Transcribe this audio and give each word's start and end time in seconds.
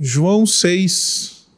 João 0.00 0.46
6, 0.46 1.48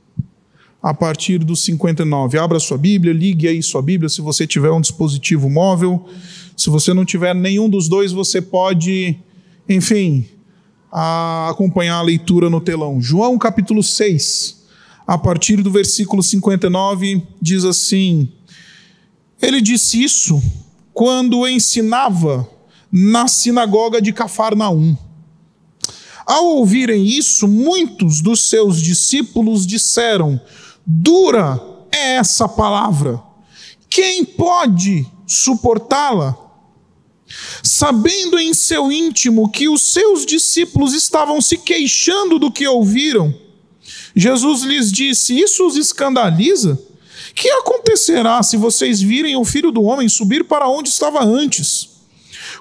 a 0.82 0.94
partir 0.94 1.38
do 1.38 1.54
59. 1.54 2.38
Abra 2.38 2.58
sua 2.58 2.78
Bíblia, 2.78 3.12
ligue 3.12 3.46
aí 3.46 3.62
sua 3.62 3.82
Bíblia 3.82 4.08
se 4.08 4.22
você 4.22 4.46
tiver 4.46 4.70
um 4.70 4.80
dispositivo 4.80 5.50
móvel. 5.50 6.08
Se 6.56 6.70
você 6.70 6.94
não 6.94 7.04
tiver 7.04 7.34
nenhum 7.34 7.68
dos 7.68 7.86
dois, 7.86 8.12
você 8.12 8.40
pode, 8.40 9.18
enfim, 9.68 10.26
acompanhar 10.90 11.96
a 11.96 12.02
leitura 12.02 12.48
no 12.48 12.62
telão. 12.62 12.98
João 12.98 13.36
capítulo 13.36 13.82
6, 13.82 14.64
a 15.06 15.18
partir 15.18 15.56
do 15.56 15.70
versículo 15.70 16.22
59, 16.22 17.22
diz 17.42 17.66
assim: 17.66 18.32
Ele 19.40 19.60
disse 19.60 20.02
isso 20.02 20.42
quando 20.94 21.46
ensinava 21.46 22.48
na 22.90 23.28
sinagoga 23.28 24.00
de 24.00 24.14
Cafarnaum. 24.14 24.96
Ao 26.30 26.46
ouvirem 26.46 27.04
isso, 27.04 27.48
muitos 27.48 28.20
dos 28.20 28.48
seus 28.48 28.80
discípulos 28.80 29.66
disseram: 29.66 30.40
Dura 30.86 31.60
é 31.90 32.14
essa 32.14 32.48
palavra, 32.48 33.20
quem 33.88 34.24
pode 34.24 35.04
suportá-la? 35.26 36.36
Sabendo 37.64 38.38
em 38.38 38.54
seu 38.54 38.92
íntimo 38.92 39.50
que 39.50 39.68
os 39.68 39.82
seus 39.82 40.24
discípulos 40.24 40.94
estavam 40.94 41.40
se 41.40 41.58
queixando 41.58 42.38
do 42.38 42.52
que 42.52 42.64
ouviram, 42.64 43.34
Jesus 44.14 44.62
lhes 44.62 44.92
disse: 44.92 45.36
Isso 45.36 45.66
os 45.66 45.76
escandaliza? 45.76 46.80
Que 47.34 47.50
acontecerá 47.50 48.40
se 48.44 48.56
vocês 48.56 49.00
virem 49.00 49.34
o 49.34 49.44
filho 49.44 49.72
do 49.72 49.82
homem 49.82 50.08
subir 50.08 50.44
para 50.44 50.68
onde 50.68 50.90
estava 50.90 51.24
antes? 51.24 51.89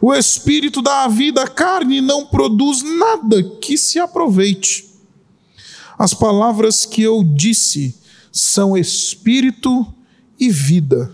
O 0.02 0.14
espírito 0.14 0.82
dá 0.82 1.04
a 1.04 1.08
vida, 1.08 1.44
a 1.44 1.48
carne 1.48 2.00
não 2.00 2.26
produz 2.26 2.82
nada 2.82 3.44
que 3.62 3.78
se 3.78 4.00
aproveite. 4.00 4.86
As 5.98 6.14
palavras 6.14 6.86
que 6.86 7.02
eu 7.02 7.24
disse 7.24 7.96
são 8.32 8.78
espírito 8.78 9.86
e 10.40 10.50
vida. 10.50 11.12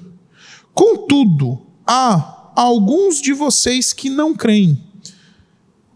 Contudo, 0.73 1.65
há 1.87 2.51
alguns 2.55 3.19
de 3.19 3.33
vocês 3.33 3.91
que 3.91 4.09
não 4.09 4.35
creem. 4.35 4.79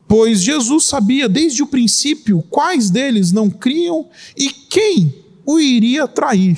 Pois 0.07 0.41
Jesus 0.41 0.85
sabia 0.85 1.29
desde 1.29 1.61
o 1.61 1.67
princípio 1.67 2.43
quais 2.49 2.89
deles 2.89 3.31
não 3.31 3.47
criam 3.47 4.09
e 4.35 4.49
quem 4.49 5.13
o 5.45 5.59
iria 5.59 6.07
trair. 6.07 6.57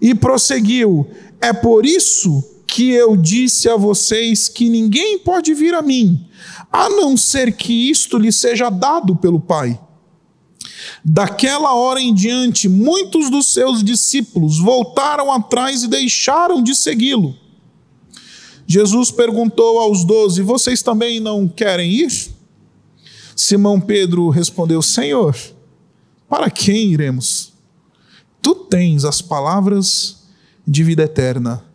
E 0.00 0.14
prosseguiu: 0.14 1.10
É 1.40 1.52
por 1.52 1.84
isso 1.84 2.55
que 2.76 2.90
eu 2.90 3.16
disse 3.16 3.70
a 3.70 3.76
vocês 3.78 4.50
que 4.50 4.68
ninguém 4.68 5.18
pode 5.18 5.54
vir 5.54 5.72
a 5.72 5.80
mim, 5.80 6.28
a 6.70 6.90
não 6.90 7.16
ser 7.16 7.56
que 7.56 7.72
isto 7.90 8.18
lhe 8.18 8.30
seja 8.30 8.68
dado 8.68 9.16
pelo 9.16 9.40
Pai. 9.40 9.80
Daquela 11.02 11.74
hora 11.74 12.02
em 12.02 12.12
diante, 12.12 12.68
muitos 12.68 13.30
dos 13.30 13.50
seus 13.50 13.82
discípulos 13.82 14.58
voltaram 14.58 15.32
atrás 15.32 15.84
e 15.84 15.88
deixaram 15.88 16.62
de 16.62 16.74
segui-lo. 16.74 17.34
Jesus 18.66 19.10
perguntou 19.10 19.78
aos 19.78 20.04
doze: 20.04 20.42
Vocês 20.42 20.82
também 20.82 21.18
não 21.18 21.48
querem 21.48 21.90
ir? 21.90 22.28
Simão 23.34 23.80
Pedro 23.80 24.28
respondeu: 24.28 24.82
Senhor, 24.82 25.34
para 26.28 26.50
quem 26.50 26.92
iremos? 26.92 27.54
Tu 28.42 28.54
tens 28.54 29.06
as 29.06 29.22
palavras 29.22 30.26
de 30.68 30.84
vida 30.84 31.04
eterna 31.04 31.65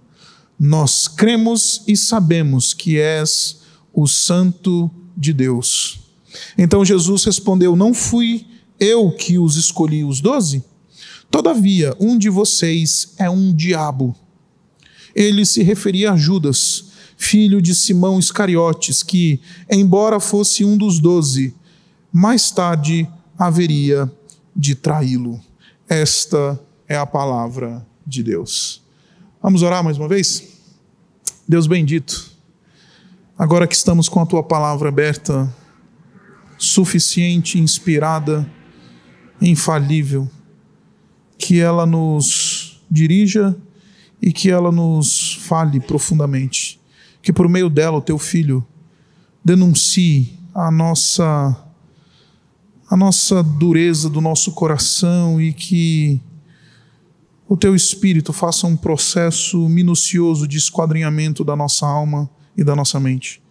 nós 0.64 1.08
cremos 1.08 1.82
e 1.88 1.98
sabemos 1.98 2.72
que 2.72 3.00
és 3.00 3.62
o 3.92 4.06
Santo 4.06 4.92
de 5.18 5.34
Deus. 5.34 6.02
Então 6.56 6.86
Jesus 6.86 7.24
respondeu: 7.24 7.76
Não 7.76 7.96
fui 7.96 8.46
eu 8.80 9.10
que 9.10 9.40
os 9.40 9.56
escolhi, 9.56 10.04
os 10.04 10.22
doze? 10.22 10.64
Todavia, 11.32 11.96
um 12.00 12.16
de 12.16 12.30
vocês 12.30 13.16
é 13.18 13.28
um 13.28 13.52
diabo. 13.52 14.16
Ele 15.16 15.48
se 15.48 15.64
referia 15.64 16.12
a 16.12 16.16
Judas, 16.16 16.92
filho 17.18 17.60
de 17.60 17.74
Simão 17.74 18.20
Iscariotes, 18.20 19.02
que, 19.02 19.42
embora 19.68 20.20
fosse 20.20 20.64
um 20.64 20.78
dos 20.78 21.00
doze, 21.00 21.56
mais 22.14 22.52
tarde 22.52 23.10
haveria 23.36 24.12
de 24.56 24.76
traí-lo. 24.76 25.42
Esta 25.90 26.62
é 26.88 26.96
a 26.96 27.06
palavra 27.08 27.84
de 28.06 28.22
Deus. 28.22 28.84
Vamos 29.42 29.64
orar 29.64 29.84
mais 29.84 29.98
uma 29.98 30.08
vez? 30.08 30.51
Deus 31.52 31.68
bendito, 31.68 32.32
agora 33.38 33.68
que 33.68 33.76
estamos 33.76 34.08
com 34.08 34.22
a 34.22 34.26
tua 34.26 34.42
palavra 34.42 34.88
aberta, 34.88 35.54
suficiente, 36.58 37.60
inspirada, 37.60 38.50
infalível, 39.42 40.32
que 41.38 41.60
ela 41.60 41.86
nos 41.86 42.82
dirija 42.90 43.54
e 44.22 44.32
que 44.32 44.50
ela 44.50 44.72
nos 44.72 45.42
fale 45.42 45.82
profundamente. 45.82 46.80
Que 47.22 47.34
por 47.34 47.50
meio 47.50 47.70
dela 47.70 47.98
o 47.98 48.02
teu 48.02 48.18
filho 48.18 48.66
denuncie 49.44 50.40
a 50.56 50.72
nossa 50.72 51.68
a 52.90 52.96
nossa 52.96 53.44
dureza 53.44 54.10
do 54.10 54.22
nosso 54.22 54.54
coração 54.54 55.42
e 55.42 55.52
que 55.52 56.22
o 57.52 57.58
teu 57.58 57.76
espírito 57.76 58.32
faça 58.32 58.66
um 58.66 58.78
processo 58.78 59.68
minucioso 59.68 60.48
de 60.48 60.58
esquadrinhamento 60.58 61.44
da 61.44 61.54
nossa 61.54 61.86
alma 61.86 62.30
e 62.56 62.64
da 62.64 62.74
nossa 62.78 62.98
mente. 62.98 63.42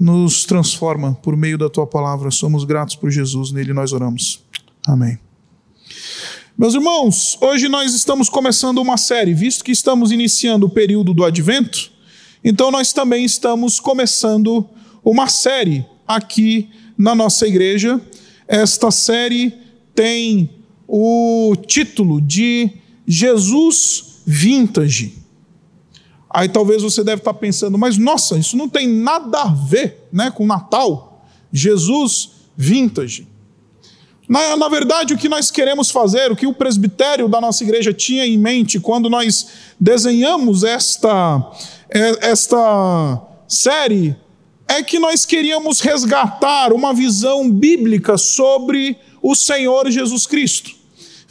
Nos 0.00 0.46
transforma 0.46 1.12
por 1.22 1.36
meio 1.36 1.58
da 1.58 1.68
tua 1.68 1.86
palavra. 1.86 2.30
Somos 2.30 2.64
gratos 2.64 2.96
por 2.96 3.10
Jesus, 3.10 3.52
nele 3.52 3.74
nós 3.74 3.92
oramos. 3.92 4.42
Amém. 4.86 5.18
Meus 6.56 6.72
irmãos, 6.72 7.36
hoje 7.42 7.68
nós 7.68 7.94
estamos 7.94 8.30
começando 8.30 8.78
uma 8.78 8.96
série, 8.96 9.34
visto 9.34 9.62
que 9.62 9.72
estamos 9.72 10.10
iniciando 10.10 10.64
o 10.64 10.70
período 10.70 11.12
do 11.12 11.22
advento, 11.22 11.92
então 12.42 12.70
nós 12.70 12.94
também 12.94 13.26
estamos 13.26 13.78
começando 13.78 14.66
uma 15.04 15.28
série 15.28 15.84
aqui 16.08 16.70
na 16.96 17.14
nossa 17.14 17.46
igreja. 17.46 18.00
Esta 18.48 18.90
série 18.90 19.52
tem 19.94 20.48
o 20.88 21.54
título 21.66 22.18
de 22.18 22.80
Jesus 23.06 24.22
vintage. 24.26 25.22
Aí 26.30 26.48
talvez 26.48 26.82
você 26.82 27.04
deve 27.04 27.20
estar 27.20 27.34
pensando, 27.34 27.76
mas 27.76 27.98
nossa, 27.98 28.38
isso 28.38 28.56
não 28.56 28.68
tem 28.68 28.88
nada 28.88 29.42
a 29.42 29.48
ver 29.48 30.08
né, 30.12 30.30
com 30.30 30.46
Natal. 30.46 31.26
Jesus 31.52 32.30
vintage. 32.56 33.28
Na, 34.28 34.56
na 34.56 34.68
verdade, 34.68 35.12
o 35.12 35.18
que 35.18 35.28
nós 35.28 35.50
queremos 35.50 35.90
fazer, 35.90 36.32
o 36.32 36.36
que 36.36 36.46
o 36.46 36.54
presbitério 36.54 37.28
da 37.28 37.40
nossa 37.40 37.62
igreja 37.62 37.92
tinha 37.92 38.24
em 38.24 38.38
mente 38.38 38.80
quando 38.80 39.10
nós 39.10 39.46
desenhamos 39.78 40.64
esta, 40.64 41.52
é, 41.90 42.30
esta 42.30 43.20
série, 43.46 44.16
é 44.66 44.82
que 44.82 44.98
nós 44.98 45.26
queríamos 45.26 45.80
resgatar 45.80 46.72
uma 46.72 46.94
visão 46.94 47.50
bíblica 47.50 48.16
sobre 48.16 48.96
o 49.20 49.34
Senhor 49.34 49.90
Jesus 49.90 50.26
Cristo. 50.26 50.81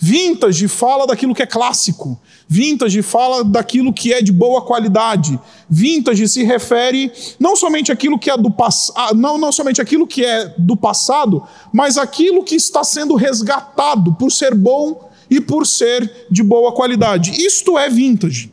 Vintage 0.04 0.68
fala 0.68 1.06
daquilo 1.06 1.36
que 1.36 1.44
é 1.44 1.46
clássico. 1.46 2.20
Vintage 2.48 3.04
fala 3.04 3.44
daquilo 3.44 3.94
que 3.94 4.12
é 4.12 4.20
de 4.20 4.32
boa 4.32 4.64
qualidade. 4.64 5.40
Vintage 5.70 6.28
se 6.28 6.44
refere 6.44 7.12
não 7.40 7.56
somente 7.56 7.92
aquilo 7.92 8.18
que 8.18 8.32
é 8.32 8.36
do 8.36 8.50
passado, 8.50 8.96
ah, 8.98 9.14
não, 9.14 9.38
não 9.38 9.52
somente 9.52 9.80
aquilo 9.80 10.08
que 10.08 10.26
é 10.26 10.56
do 10.58 10.76
passado, 10.76 11.44
mas 11.72 12.00
aquilo 12.00 12.44
que 12.44 12.56
está 12.56 12.84
sendo 12.84 13.14
resgatado 13.14 14.16
por 14.16 14.32
ser 14.32 14.56
bom 14.56 15.08
e 15.30 15.40
por 15.40 15.68
ser 15.68 16.26
de 16.32 16.42
boa 16.42 16.72
qualidade. 16.72 17.32
Isto 17.40 17.78
é 17.78 17.88
vintage. 17.88 18.52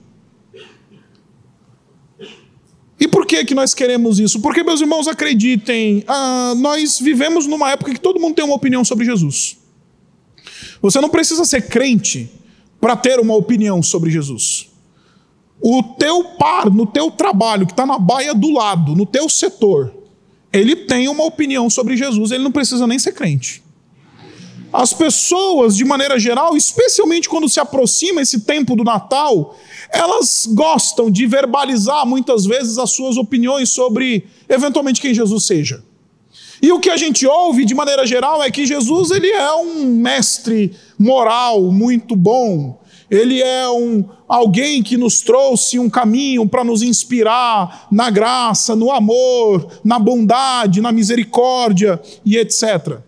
E 3.00 3.08
por 3.08 3.25
que, 3.25 3.42
que 3.47 3.54
nós 3.54 3.72
queremos 3.72 4.20
isso? 4.20 4.38
Porque, 4.41 4.62
meus 4.62 4.82
irmãos, 4.82 5.08
acreditem, 5.08 6.04
ah, 6.06 6.53
nós 6.58 6.98
vivemos 7.00 7.47
numa 7.47 7.70
época 7.70 7.94
que 7.94 8.00
todo 8.00 8.20
mundo 8.20 8.34
tem 8.34 8.44
uma 8.44 8.56
opinião 8.56 8.84
sobre 8.84 9.06
Jesus. 9.06 9.57
Você 10.80 11.00
não 11.00 11.08
precisa 11.08 11.44
ser 11.44 11.69
crente 11.69 12.30
para 12.80 12.96
ter 12.96 13.19
uma 13.19 13.34
opinião 13.34 13.82
sobre 13.82 14.10
Jesus. 14.10 14.69
O 15.60 15.82
teu 15.82 16.25
par 16.38 16.70
no 16.70 16.86
teu 16.86 17.10
trabalho, 17.10 17.66
que 17.66 17.72
está 17.72 17.84
na 17.84 17.98
baia 17.98 18.34
do 18.34 18.50
lado, 18.50 18.94
no 18.94 19.04
teu 19.04 19.28
setor, 19.28 19.92
ele 20.52 20.76
tem 20.76 21.08
uma 21.08 21.25
opinião 21.25 21.69
sobre 21.69 21.96
Jesus, 21.96 22.30
ele 22.30 22.44
não 22.44 22.52
precisa 22.52 22.86
nem 22.86 22.98
ser 22.98 23.12
crente. 23.12 23.62
As 24.72 24.92
pessoas, 24.92 25.76
de 25.76 25.84
maneira 25.84 26.19
geral, 26.19 26.56
especialmente 26.56 27.28
quando 27.28 27.48
se 27.48 27.58
aproxima 27.58 28.20
esse 28.20 28.40
tempo 28.40 28.76
do 28.76 28.84
Natal, 28.84 29.56
elas 29.90 30.46
gostam 30.52 31.10
de 31.10 31.26
verbalizar 31.26 32.06
muitas 32.06 32.44
vezes 32.44 32.76
as 32.76 32.90
suas 32.90 33.16
opiniões 33.16 33.70
sobre, 33.70 34.26
eventualmente, 34.48 35.00
quem 35.00 35.14
Jesus 35.14 35.46
seja. 35.46 35.82
E 36.60 36.72
o 36.72 36.81
que 36.81 36.90
a 36.90 36.96
gente 36.96 37.26
ouve 37.26 37.64
de 37.64 37.75
maneira 37.75 38.06
geral 38.06 38.43
é 38.43 38.50
que 38.50 38.66
Jesus 38.66 39.10
ele 39.10 39.28
é 39.28 39.52
um 39.55 39.84
mestre 39.84 40.75
moral 40.99 41.70
muito 41.70 42.16
bom. 42.16 42.81
Ele 43.10 43.40
é 43.43 43.69
um 43.70 44.05
alguém 44.28 44.82
que 44.82 44.96
nos 44.96 45.22
trouxe 45.22 45.78
um 45.78 45.88
caminho 45.88 46.46
para 46.46 46.62
nos 46.62 46.82
inspirar 46.82 47.87
na 47.90 48.10
graça, 48.10 48.76
no 48.76 48.90
amor, 48.90 49.81
na 49.82 49.99
bondade, 49.99 50.82
na 50.82 50.93
misericórdia 50.93 52.00
e 52.25 52.37
etc. 52.37 52.99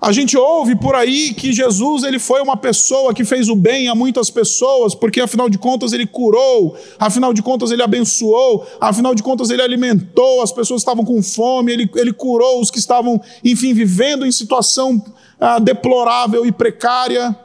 A 0.00 0.12
gente 0.12 0.34
ouve 0.34 0.74
por 0.74 0.94
aí 0.94 1.34
que 1.34 1.52
Jesus 1.52 2.04
ele 2.04 2.18
foi 2.18 2.40
uma 2.40 2.56
pessoa 2.56 3.12
que 3.12 3.22
fez 3.22 3.50
o 3.50 3.54
bem 3.54 3.86
a 3.86 3.94
muitas 3.94 4.30
pessoas, 4.30 4.94
porque 4.94 5.20
afinal 5.20 5.50
de 5.50 5.58
contas 5.58 5.92
ele 5.92 6.06
curou, 6.06 6.74
afinal 6.98 7.34
de 7.34 7.42
contas 7.42 7.70
ele 7.70 7.82
abençoou, 7.82 8.66
afinal 8.80 9.14
de 9.14 9.22
contas 9.22 9.50
ele 9.50 9.60
alimentou 9.60 10.40
as 10.40 10.52
pessoas 10.52 10.80
estavam 10.80 11.04
com 11.04 11.22
fome, 11.22 11.70
ele, 11.70 11.90
ele 11.96 12.14
curou 12.14 12.62
os 12.62 12.70
que 12.70 12.78
estavam, 12.78 13.20
enfim, 13.44 13.74
vivendo 13.74 14.24
em 14.24 14.32
situação 14.32 15.04
ah, 15.38 15.58
deplorável 15.58 16.46
e 16.46 16.52
precária. 16.52 17.36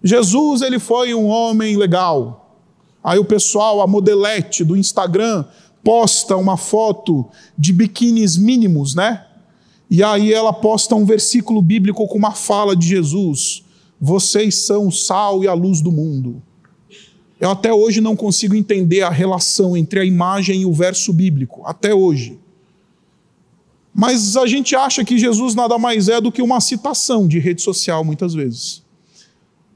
Jesus 0.00 0.62
ele 0.62 0.78
foi 0.78 1.12
um 1.12 1.26
homem 1.26 1.76
legal. 1.76 2.56
Aí 3.02 3.18
o 3.18 3.24
pessoal, 3.24 3.80
a 3.80 3.86
modelete 3.88 4.62
do 4.62 4.76
Instagram, 4.76 5.44
posta 5.82 6.36
uma 6.36 6.56
foto 6.56 7.26
de 7.58 7.72
biquínis 7.72 8.36
mínimos, 8.36 8.94
né? 8.94 9.26
E 9.90 10.04
aí 10.04 10.32
ela 10.32 10.52
posta 10.52 10.94
um 10.94 11.04
versículo 11.04 11.60
bíblico 11.60 12.06
com 12.06 12.16
uma 12.16 12.30
fala 12.32 12.76
de 12.76 12.86
Jesus: 12.86 13.64
Vocês 14.00 14.54
são 14.54 14.86
o 14.86 14.92
sal 14.92 15.42
e 15.42 15.48
a 15.48 15.52
luz 15.52 15.80
do 15.80 15.90
mundo. 15.90 16.40
Eu 17.40 17.50
até 17.50 17.72
hoje 17.72 18.00
não 18.00 18.14
consigo 18.14 18.54
entender 18.54 19.00
a 19.02 19.10
relação 19.10 19.76
entre 19.76 19.98
a 19.98 20.04
imagem 20.04 20.60
e 20.60 20.66
o 20.66 20.72
verso 20.72 21.12
bíblico, 21.12 21.62
até 21.64 21.92
hoje. 21.92 22.38
Mas 23.92 24.36
a 24.36 24.46
gente 24.46 24.76
acha 24.76 25.04
que 25.04 25.18
Jesus 25.18 25.54
nada 25.54 25.76
mais 25.76 26.08
é 26.08 26.20
do 26.20 26.30
que 26.30 26.42
uma 26.42 26.60
citação 26.60 27.26
de 27.26 27.38
rede 27.38 27.62
social, 27.62 28.04
muitas 28.04 28.34
vezes. 28.34 28.82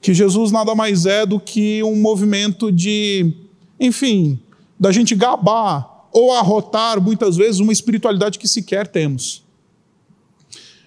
Que 0.00 0.14
Jesus 0.14 0.52
nada 0.52 0.74
mais 0.74 1.06
é 1.06 1.26
do 1.26 1.40
que 1.40 1.82
um 1.82 1.96
movimento 1.96 2.70
de, 2.70 3.34
enfim, 3.80 4.38
da 4.78 4.92
gente 4.92 5.14
gabar 5.14 6.08
ou 6.12 6.32
arrotar, 6.32 7.00
muitas 7.00 7.36
vezes, 7.36 7.60
uma 7.60 7.72
espiritualidade 7.72 8.38
que 8.38 8.46
sequer 8.46 8.86
temos. 8.86 9.43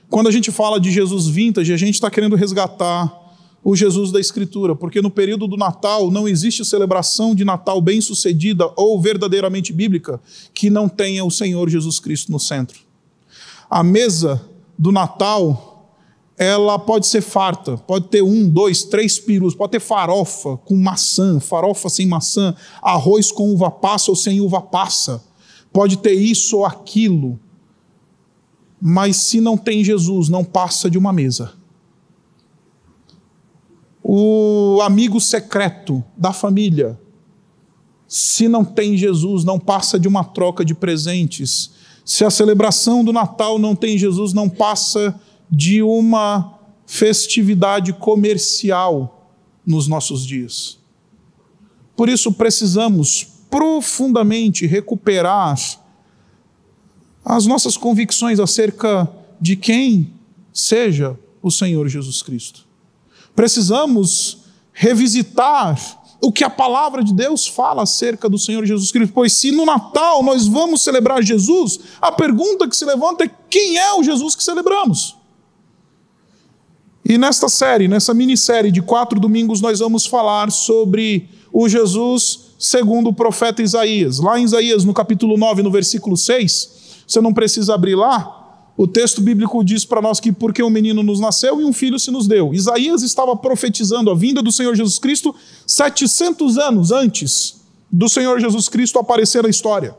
Quando 0.09 0.27
a 0.27 0.31
gente 0.31 0.51
fala 0.51 0.79
de 0.79 0.89
Jesus 0.89 1.27
vintage, 1.27 1.73
a 1.73 1.77
gente 1.77 1.95
está 1.95 2.09
querendo 2.09 2.35
resgatar 2.35 3.13
o 3.61 3.75
Jesus 3.75 4.11
da 4.11 4.19
Escritura, 4.19 4.73
porque 4.73 5.01
no 5.01 5.11
período 5.11 5.47
do 5.47 5.57
Natal 5.57 6.09
não 6.09 6.27
existe 6.27 6.63
celebração 6.63 7.35
de 7.35 7.43
Natal 7.43 7.81
bem-sucedida 7.81 8.71
ou 8.77 9.01
verdadeiramente 9.01 9.73
bíblica 9.73 10.21
que 10.53 10.69
não 10.69 10.87
tenha 10.87 11.25
o 11.25 11.31
Senhor 11.31 11.67
Jesus 11.67 11.99
Cristo 11.99 12.31
no 12.31 12.39
centro. 12.39 12.79
A 13.69 13.83
mesa 13.83 14.41
do 14.79 14.93
Natal, 14.93 15.91
ela 16.37 16.79
pode 16.79 17.07
ser 17.07 17.19
farta, 17.19 17.75
pode 17.77 18.07
ter 18.07 18.21
um, 18.21 18.47
dois, 18.47 18.85
três 18.85 19.19
perus, 19.19 19.53
pode 19.53 19.73
ter 19.73 19.81
farofa 19.81 20.55
com 20.55 20.77
maçã, 20.77 21.41
farofa 21.41 21.89
sem 21.89 22.05
maçã, 22.05 22.55
arroz 22.81 23.29
com 23.29 23.51
uva 23.51 23.69
passa 23.69 24.09
ou 24.09 24.15
sem 24.15 24.39
uva 24.39 24.61
passa, 24.61 25.21
pode 25.73 25.97
ter 25.97 26.13
isso 26.13 26.59
ou 26.59 26.65
aquilo 26.65 27.37
mas 28.81 29.17
se 29.17 29.41
não 29.41 29.57
tem 29.57 29.83
Jesus, 29.83 30.29
não 30.29 30.43
passa 30.43 30.89
de 30.89 30.97
uma 30.97 31.11
mesa. 31.11 31.53
O 34.03 34.79
amigo 34.81 35.19
secreto 35.19 36.03
da 36.15 36.31
família, 36.31 36.99
se 38.07 38.47
não 38.47 38.63
tem 38.63 38.95
Jesus, 38.95 39.43
não 39.43 39.59
passa 39.59 39.99
de 39.99 40.07
uma 40.07 40.23
troca 40.23 40.63
de 40.63 40.73
presentes. 40.73 41.71
Se 42.05 42.23
a 42.23 42.29
celebração 42.29 43.03
do 43.03 43.11
Natal 43.11 43.59
não 43.59 43.75
tem 43.75 43.97
Jesus, 43.97 44.31
não 44.31 44.47
passa 44.47 45.19
de 45.49 45.83
uma 45.83 46.57
festividade 46.85 47.91
comercial 47.91 49.29
nos 49.65 49.87
nossos 49.87 50.25
dias. 50.25 50.79
Por 51.97 52.07
isso 52.07 52.31
precisamos 52.31 53.27
profundamente 53.49 54.65
recuperar 54.65 55.57
as 57.29 57.45
nossas 57.45 57.75
convicções 57.75 58.39
acerca 58.39 59.09
de 59.39 59.57
quem 59.57 60.13
seja 60.53 61.19
o 61.43 61.51
Senhor 61.51 61.85
Jesus 61.89 62.21
Cristo. 62.21 62.65
Precisamos 63.35 64.45
revisitar 64.71 65.77
o 66.21 66.31
que 66.31 66.43
a 66.43 66.49
palavra 66.49 67.03
de 67.03 67.13
Deus 67.13 67.45
fala 67.45 67.83
acerca 67.83 68.29
do 68.29 68.39
Senhor 68.39 68.65
Jesus 68.65 68.91
Cristo, 68.91 69.13
pois 69.13 69.33
se 69.33 69.51
no 69.51 69.65
Natal 69.65 70.23
nós 70.23 70.47
vamos 70.47 70.81
celebrar 70.81 71.21
Jesus, 71.21 71.79
a 72.01 72.13
pergunta 72.13 72.67
que 72.67 72.75
se 72.75 72.85
levanta 72.85 73.25
é 73.25 73.31
quem 73.49 73.77
é 73.77 73.93
o 73.93 74.03
Jesus 74.03 74.33
que 74.33 74.43
celebramos? 74.43 75.17
E 77.03 77.17
nesta 77.17 77.49
série, 77.49 77.89
nessa 77.89 78.13
minissérie 78.13 78.71
de 78.71 78.81
quatro 78.81 79.19
domingos, 79.19 79.59
nós 79.59 79.79
vamos 79.79 80.05
falar 80.05 80.49
sobre 80.49 81.29
o 81.51 81.67
Jesus 81.67 82.53
segundo 82.57 83.09
o 83.09 83.13
profeta 83.13 83.61
Isaías. 83.61 84.17
Lá 84.19 84.39
em 84.39 84.43
Isaías, 84.43 84.85
no 84.85 84.93
capítulo 84.93 85.37
9, 85.37 85.61
no 85.61 85.71
versículo 85.71 86.15
6, 86.15 86.77
você 87.07 87.21
não 87.21 87.33
precisa 87.33 87.73
abrir 87.73 87.95
lá. 87.95 88.33
O 88.77 88.85
texto 88.85 89.21
bíblico 89.21 89.63
diz 89.63 89.85
para 89.85 90.01
nós 90.01 90.19
que 90.19 90.31
porque 90.31 90.61
um 90.61 90.69
menino 90.69 91.01
nos 91.01 91.19
nasceu 91.19 91.59
e 91.59 91.65
um 91.65 91.73
filho 91.73 91.97
se 91.97 92.11
nos 92.11 92.27
deu. 92.27 92.53
Isaías 92.53 93.01
estava 93.01 93.35
profetizando 93.35 94.11
a 94.11 94.15
vinda 94.15 94.41
do 94.41 94.51
Senhor 94.51 94.75
Jesus 94.75 94.99
Cristo 94.99 95.33
700 95.65 96.57
anos 96.57 96.91
antes 96.91 97.61
do 97.91 98.07
Senhor 98.07 98.39
Jesus 98.39 98.69
Cristo 98.69 98.99
aparecer 98.99 99.41
na 99.41 99.49
história. 99.49 99.95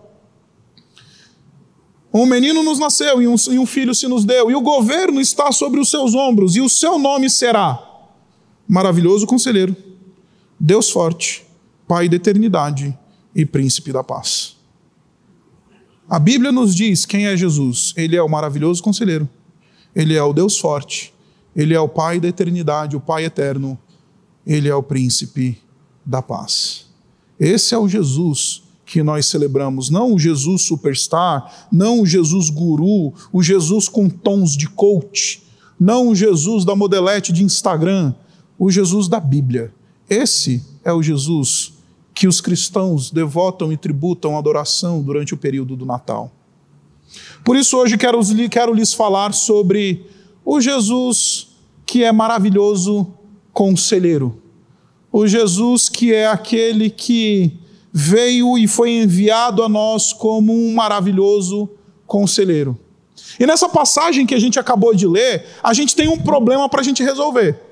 Um 2.12 2.24
menino 2.24 2.62
nos 2.62 2.78
nasceu 2.78 3.20
e 3.20 3.26
um, 3.26 3.34
e 3.50 3.58
um 3.58 3.66
filho 3.66 3.94
se 3.94 4.06
nos 4.06 4.24
deu, 4.24 4.50
e 4.50 4.54
o 4.54 4.60
governo 4.60 5.20
está 5.20 5.52
sobre 5.52 5.78
os 5.80 5.90
seus 5.90 6.14
ombros, 6.14 6.56
e 6.56 6.60
o 6.60 6.68
seu 6.68 6.98
nome 6.98 7.28
será 7.28 7.84
Maravilhoso 8.66 9.26
Conselheiro, 9.26 9.74
Deus 10.60 10.90
Forte, 10.90 11.46
Pai 11.86 12.08
da 12.08 12.16
Eternidade 12.16 12.96
e 13.34 13.46
Príncipe 13.46 13.92
da 13.92 14.04
Paz. 14.04 14.57
A 16.08 16.18
Bíblia 16.18 16.50
nos 16.50 16.74
diz 16.74 17.04
quem 17.04 17.26
é 17.26 17.36
Jesus. 17.36 17.92
Ele 17.94 18.16
é 18.16 18.22
o 18.22 18.28
maravilhoso 18.28 18.82
conselheiro. 18.82 19.28
Ele 19.94 20.14
é 20.14 20.22
o 20.22 20.32
Deus 20.32 20.58
forte. 20.58 21.12
Ele 21.54 21.74
é 21.74 21.80
o 21.80 21.88
Pai 21.88 22.18
da 22.18 22.28
eternidade, 22.28 22.96
o 22.96 23.00
Pai 23.00 23.24
eterno. 23.24 23.78
Ele 24.46 24.68
é 24.68 24.74
o 24.74 24.82
príncipe 24.82 25.58
da 26.06 26.22
paz. 26.22 26.86
Esse 27.38 27.74
é 27.74 27.78
o 27.78 27.86
Jesus 27.86 28.62
que 28.86 29.02
nós 29.02 29.26
celebramos, 29.26 29.90
não 29.90 30.14
o 30.14 30.18
Jesus 30.18 30.62
superstar, 30.62 31.68
não 31.70 32.00
o 32.00 32.06
Jesus 32.06 32.48
guru, 32.48 33.12
o 33.30 33.42
Jesus 33.42 33.86
com 33.86 34.08
tons 34.08 34.56
de 34.56 34.66
coach, 34.66 35.42
não 35.78 36.08
o 36.08 36.14
Jesus 36.14 36.64
da 36.64 36.74
modelete 36.74 37.30
de 37.30 37.44
Instagram, 37.44 38.14
o 38.58 38.70
Jesus 38.70 39.06
da 39.06 39.20
Bíblia. 39.20 39.74
Esse 40.08 40.64
é 40.82 40.90
o 40.90 41.02
Jesus 41.02 41.74
que 42.18 42.26
os 42.26 42.40
cristãos 42.40 43.12
devotam 43.12 43.72
e 43.72 43.76
tributam 43.76 44.36
adoração 44.36 45.00
durante 45.00 45.34
o 45.34 45.36
período 45.36 45.76
do 45.76 45.86
Natal. 45.86 46.32
Por 47.44 47.54
isso, 47.54 47.76
hoje 47.76 47.96
quero, 47.96 48.18
quero 48.50 48.74
lhes 48.74 48.92
falar 48.92 49.32
sobre 49.32 50.04
o 50.44 50.60
Jesus 50.60 51.46
que 51.86 52.02
é 52.02 52.10
maravilhoso 52.10 53.06
conselheiro. 53.52 54.42
O 55.12 55.28
Jesus 55.28 55.88
que 55.88 56.12
é 56.12 56.26
aquele 56.26 56.90
que 56.90 57.56
veio 57.92 58.58
e 58.58 58.66
foi 58.66 58.90
enviado 58.90 59.62
a 59.62 59.68
nós 59.68 60.12
como 60.12 60.52
um 60.52 60.74
maravilhoso 60.74 61.70
conselheiro. 62.04 62.76
E 63.38 63.46
nessa 63.46 63.68
passagem 63.68 64.26
que 64.26 64.34
a 64.34 64.40
gente 64.40 64.58
acabou 64.58 64.92
de 64.92 65.06
ler, 65.06 65.46
a 65.62 65.72
gente 65.72 65.94
tem 65.94 66.08
um 66.08 66.18
problema 66.18 66.68
para 66.68 66.80
a 66.80 66.84
gente 66.84 67.00
resolver. 67.00 67.67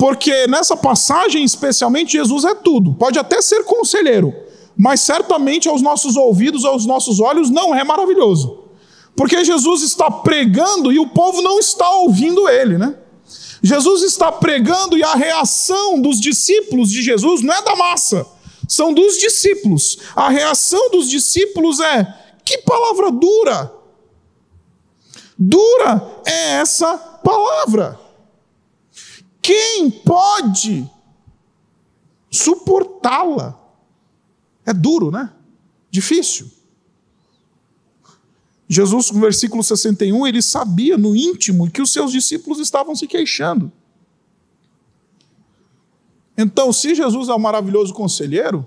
Porque 0.00 0.46
nessa 0.46 0.74
passagem, 0.74 1.44
especialmente, 1.44 2.12
Jesus 2.12 2.46
é 2.46 2.54
tudo. 2.54 2.94
Pode 2.94 3.18
até 3.18 3.42
ser 3.42 3.64
conselheiro, 3.64 4.34
mas 4.74 5.02
certamente 5.02 5.68
aos 5.68 5.82
nossos 5.82 6.16
ouvidos, 6.16 6.64
aos 6.64 6.86
nossos 6.86 7.20
olhos, 7.20 7.50
não 7.50 7.74
é 7.74 7.84
maravilhoso. 7.84 8.64
Porque 9.14 9.44
Jesus 9.44 9.82
está 9.82 10.10
pregando 10.10 10.90
e 10.90 10.98
o 10.98 11.08
povo 11.08 11.42
não 11.42 11.58
está 11.58 11.86
ouvindo 11.96 12.48
ele, 12.48 12.78
né? 12.78 12.96
Jesus 13.62 14.02
está 14.02 14.32
pregando 14.32 14.96
e 14.96 15.04
a 15.04 15.12
reação 15.12 16.00
dos 16.00 16.18
discípulos 16.18 16.88
de 16.88 17.02
Jesus 17.02 17.42
não 17.42 17.52
é 17.52 17.60
da 17.60 17.76
massa, 17.76 18.26
são 18.66 18.94
dos 18.94 19.18
discípulos. 19.18 19.98
A 20.16 20.30
reação 20.30 20.90
dos 20.90 21.10
discípulos 21.10 21.78
é: 21.78 22.06
que 22.42 22.56
palavra 22.62 23.10
dura! 23.10 23.70
Dura 25.38 26.22
é 26.24 26.52
essa 26.52 26.96
palavra. 26.96 28.00
Quem 29.42 29.90
pode 29.90 30.88
suportá-la? 32.30 33.58
É 34.64 34.72
duro, 34.72 35.10
né? 35.10 35.32
Difícil. 35.90 36.50
Jesus, 38.68 39.10
no 39.10 39.20
versículo 39.20 39.64
61, 39.64 40.26
ele 40.28 40.40
sabia 40.40 40.96
no 40.96 41.16
íntimo 41.16 41.68
que 41.68 41.82
os 41.82 41.92
seus 41.92 42.12
discípulos 42.12 42.60
estavam 42.60 42.94
se 42.94 43.06
queixando. 43.06 43.72
Então, 46.38 46.72
se 46.72 46.94
Jesus 46.94 47.28
é 47.28 47.34
um 47.34 47.38
maravilhoso 47.38 47.92
conselheiro, 47.92 48.64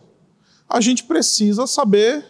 a 0.68 0.82
gente 0.82 1.06
precisa 1.06 1.66
saber 1.66 2.26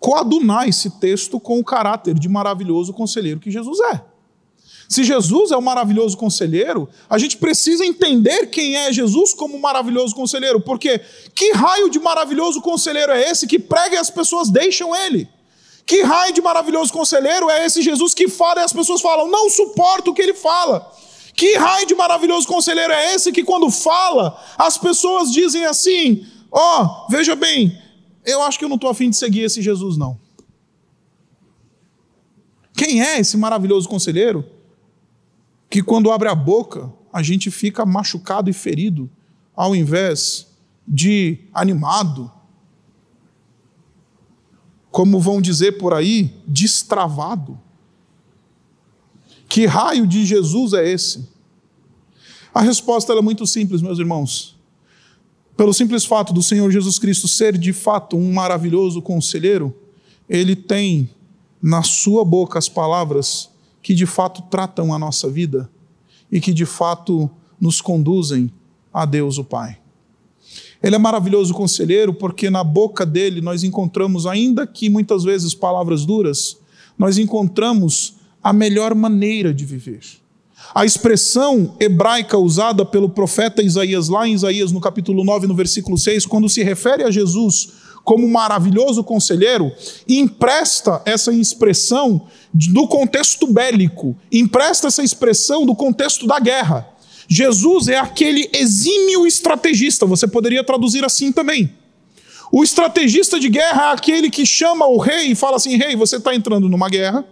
coadunar 0.00 0.68
esse 0.68 0.90
texto 0.98 1.38
com 1.38 1.60
o 1.60 1.64
caráter 1.64 2.18
de 2.18 2.28
maravilhoso 2.28 2.92
conselheiro 2.92 3.38
que 3.38 3.50
Jesus 3.50 3.78
é. 3.92 4.09
Se 4.90 5.04
Jesus 5.04 5.52
é 5.52 5.56
o 5.56 5.62
maravilhoso 5.62 6.16
conselheiro, 6.16 6.88
a 7.08 7.16
gente 7.16 7.36
precisa 7.36 7.86
entender 7.86 8.48
quem 8.48 8.74
é 8.74 8.92
Jesus 8.92 9.32
como 9.32 9.56
maravilhoso 9.56 10.16
conselheiro, 10.16 10.60
porque 10.60 11.00
que 11.32 11.52
raio 11.52 11.88
de 11.88 12.00
maravilhoso 12.00 12.60
conselheiro 12.60 13.12
é 13.12 13.30
esse 13.30 13.46
que 13.46 13.56
prega 13.56 13.94
e 13.94 13.98
as 13.98 14.10
pessoas 14.10 14.50
deixam 14.50 14.94
ele? 14.96 15.28
Que 15.86 16.02
raio 16.02 16.34
de 16.34 16.42
maravilhoso 16.42 16.92
conselheiro 16.92 17.48
é 17.48 17.64
esse 17.64 17.82
Jesus 17.82 18.14
que 18.14 18.26
fala 18.26 18.62
e 18.62 18.64
as 18.64 18.72
pessoas 18.72 19.00
falam, 19.00 19.28
não 19.30 19.48
suporto 19.48 20.10
o 20.10 20.14
que 20.14 20.22
ele 20.22 20.34
fala. 20.34 20.92
Que 21.36 21.56
raio 21.56 21.86
de 21.86 21.94
maravilhoso 21.94 22.48
conselheiro 22.48 22.92
é 22.92 23.14
esse 23.14 23.30
que, 23.30 23.44
quando 23.44 23.70
fala, 23.70 24.36
as 24.58 24.76
pessoas 24.76 25.30
dizem 25.30 25.64
assim: 25.66 26.26
ó, 26.50 26.82
oh, 26.82 27.08
veja 27.08 27.36
bem, 27.36 27.80
eu 28.26 28.42
acho 28.42 28.58
que 28.58 28.64
eu 28.64 28.68
não 28.68 28.74
estou 28.74 28.90
afim 28.90 29.08
de 29.08 29.16
seguir 29.16 29.42
esse 29.42 29.62
Jesus, 29.62 29.96
não. 29.96 30.18
Quem 32.76 33.00
é 33.00 33.20
esse 33.20 33.36
maravilhoso 33.36 33.88
conselheiro? 33.88 34.58
Que 35.70 35.82
quando 35.82 36.10
abre 36.10 36.28
a 36.28 36.34
boca, 36.34 36.92
a 37.12 37.22
gente 37.22 37.50
fica 37.50 37.86
machucado 37.86 38.50
e 38.50 38.52
ferido, 38.52 39.08
ao 39.54 39.74
invés 39.74 40.48
de 40.86 41.38
animado, 41.54 42.30
como 44.90 45.20
vão 45.20 45.40
dizer 45.40 45.78
por 45.78 45.94
aí, 45.94 46.34
destravado. 46.46 47.58
Que 49.48 49.66
raio 49.66 50.06
de 50.06 50.26
Jesus 50.26 50.72
é 50.72 50.88
esse? 50.88 51.28
A 52.52 52.60
resposta 52.60 53.12
é 53.12 53.20
muito 53.20 53.46
simples, 53.46 53.80
meus 53.80 53.98
irmãos. 53.98 54.56
Pelo 55.56 55.72
simples 55.72 56.04
fato 56.04 56.32
do 56.32 56.42
Senhor 56.42 56.70
Jesus 56.70 56.98
Cristo 56.98 57.28
ser 57.28 57.56
de 57.56 57.72
fato 57.72 58.16
um 58.16 58.32
maravilhoso 58.32 59.00
conselheiro, 59.00 59.76
ele 60.28 60.56
tem 60.56 61.10
na 61.62 61.82
sua 61.82 62.24
boca 62.24 62.58
as 62.58 62.68
palavras 62.68 63.50
que 63.82 63.94
de 63.94 64.06
fato 64.06 64.42
tratam 64.50 64.94
a 64.94 64.98
nossa 64.98 65.28
vida 65.28 65.70
e 66.30 66.40
que 66.40 66.52
de 66.52 66.66
fato 66.66 67.30
nos 67.60 67.80
conduzem 67.80 68.50
a 68.92 69.04
Deus 69.04 69.38
o 69.38 69.44
Pai. 69.44 69.78
Ele 70.82 70.96
é 70.96 70.98
maravilhoso 70.98 71.52
conselheiro 71.52 72.14
porque 72.14 72.48
na 72.48 72.64
boca 72.64 73.04
dele 73.04 73.40
nós 73.40 73.62
encontramos, 73.62 74.26
ainda 74.26 74.66
que 74.66 74.88
muitas 74.88 75.24
vezes 75.24 75.54
palavras 75.54 76.06
duras, 76.06 76.56
nós 76.98 77.18
encontramos 77.18 78.14
a 78.42 78.52
melhor 78.52 78.94
maneira 78.94 79.52
de 79.52 79.64
viver. 79.64 80.00
A 80.74 80.84
expressão 80.84 81.74
hebraica 81.80 82.38
usada 82.38 82.84
pelo 82.84 83.08
profeta 83.08 83.62
Isaías, 83.62 84.08
lá 84.08 84.26
em 84.26 84.34
Isaías, 84.34 84.72
no 84.72 84.80
capítulo 84.80 85.24
9, 85.24 85.46
no 85.46 85.54
versículo 85.54 85.98
6, 85.98 86.26
quando 86.26 86.48
se 86.48 86.62
refere 86.62 87.02
a 87.02 87.10
Jesus 87.10 87.79
como 88.10 88.26
maravilhoso 88.26 89.04
conselheiro, 89.04 89.70
empresta 90.08 91.00
essa 91.06 91.32
expressão 91.32 92.26
do 92.52 92.88
contexto 92.88 93.46
bélico, 93.46 94.16
empresta 94.32 94.88
essa 94.88 95.00
expressão 95.00 95.64
do 95.64 95.76
contexto 95.76 96.26
da 96.26 96.40
guerra. 96.40 96.88
Jesus 97.28 97.86
é 97.86 97.98
aquele 97.98 98.50
exímio 98.52 99.28
estrategista, 99.28 100.06
você 100.06 100.26
poderia 100.26 100.64
traduzir 100.64 101.04
assim 101.04 101.30
também. 101.30 101.72
O 102.50 102.64
estrategista 102.64 103.38
de 103.38 103.48
guerra 103.48 103.90
é 103.90 103.92
aquele 103.92 104.28
que 104.28 104.44
chama 104.44 104.88
o 104.88 104.98
rei 104.98 105.30
e 105.30 105.36
fala 105.36 105.54
assim: 105.54 105.76
rei, 105.76 105.94
você 105.94 106.16
está 106.16 106.34
entrando 106.34 106.68
numa 106.68 106.88
guerra, 106.88 107.24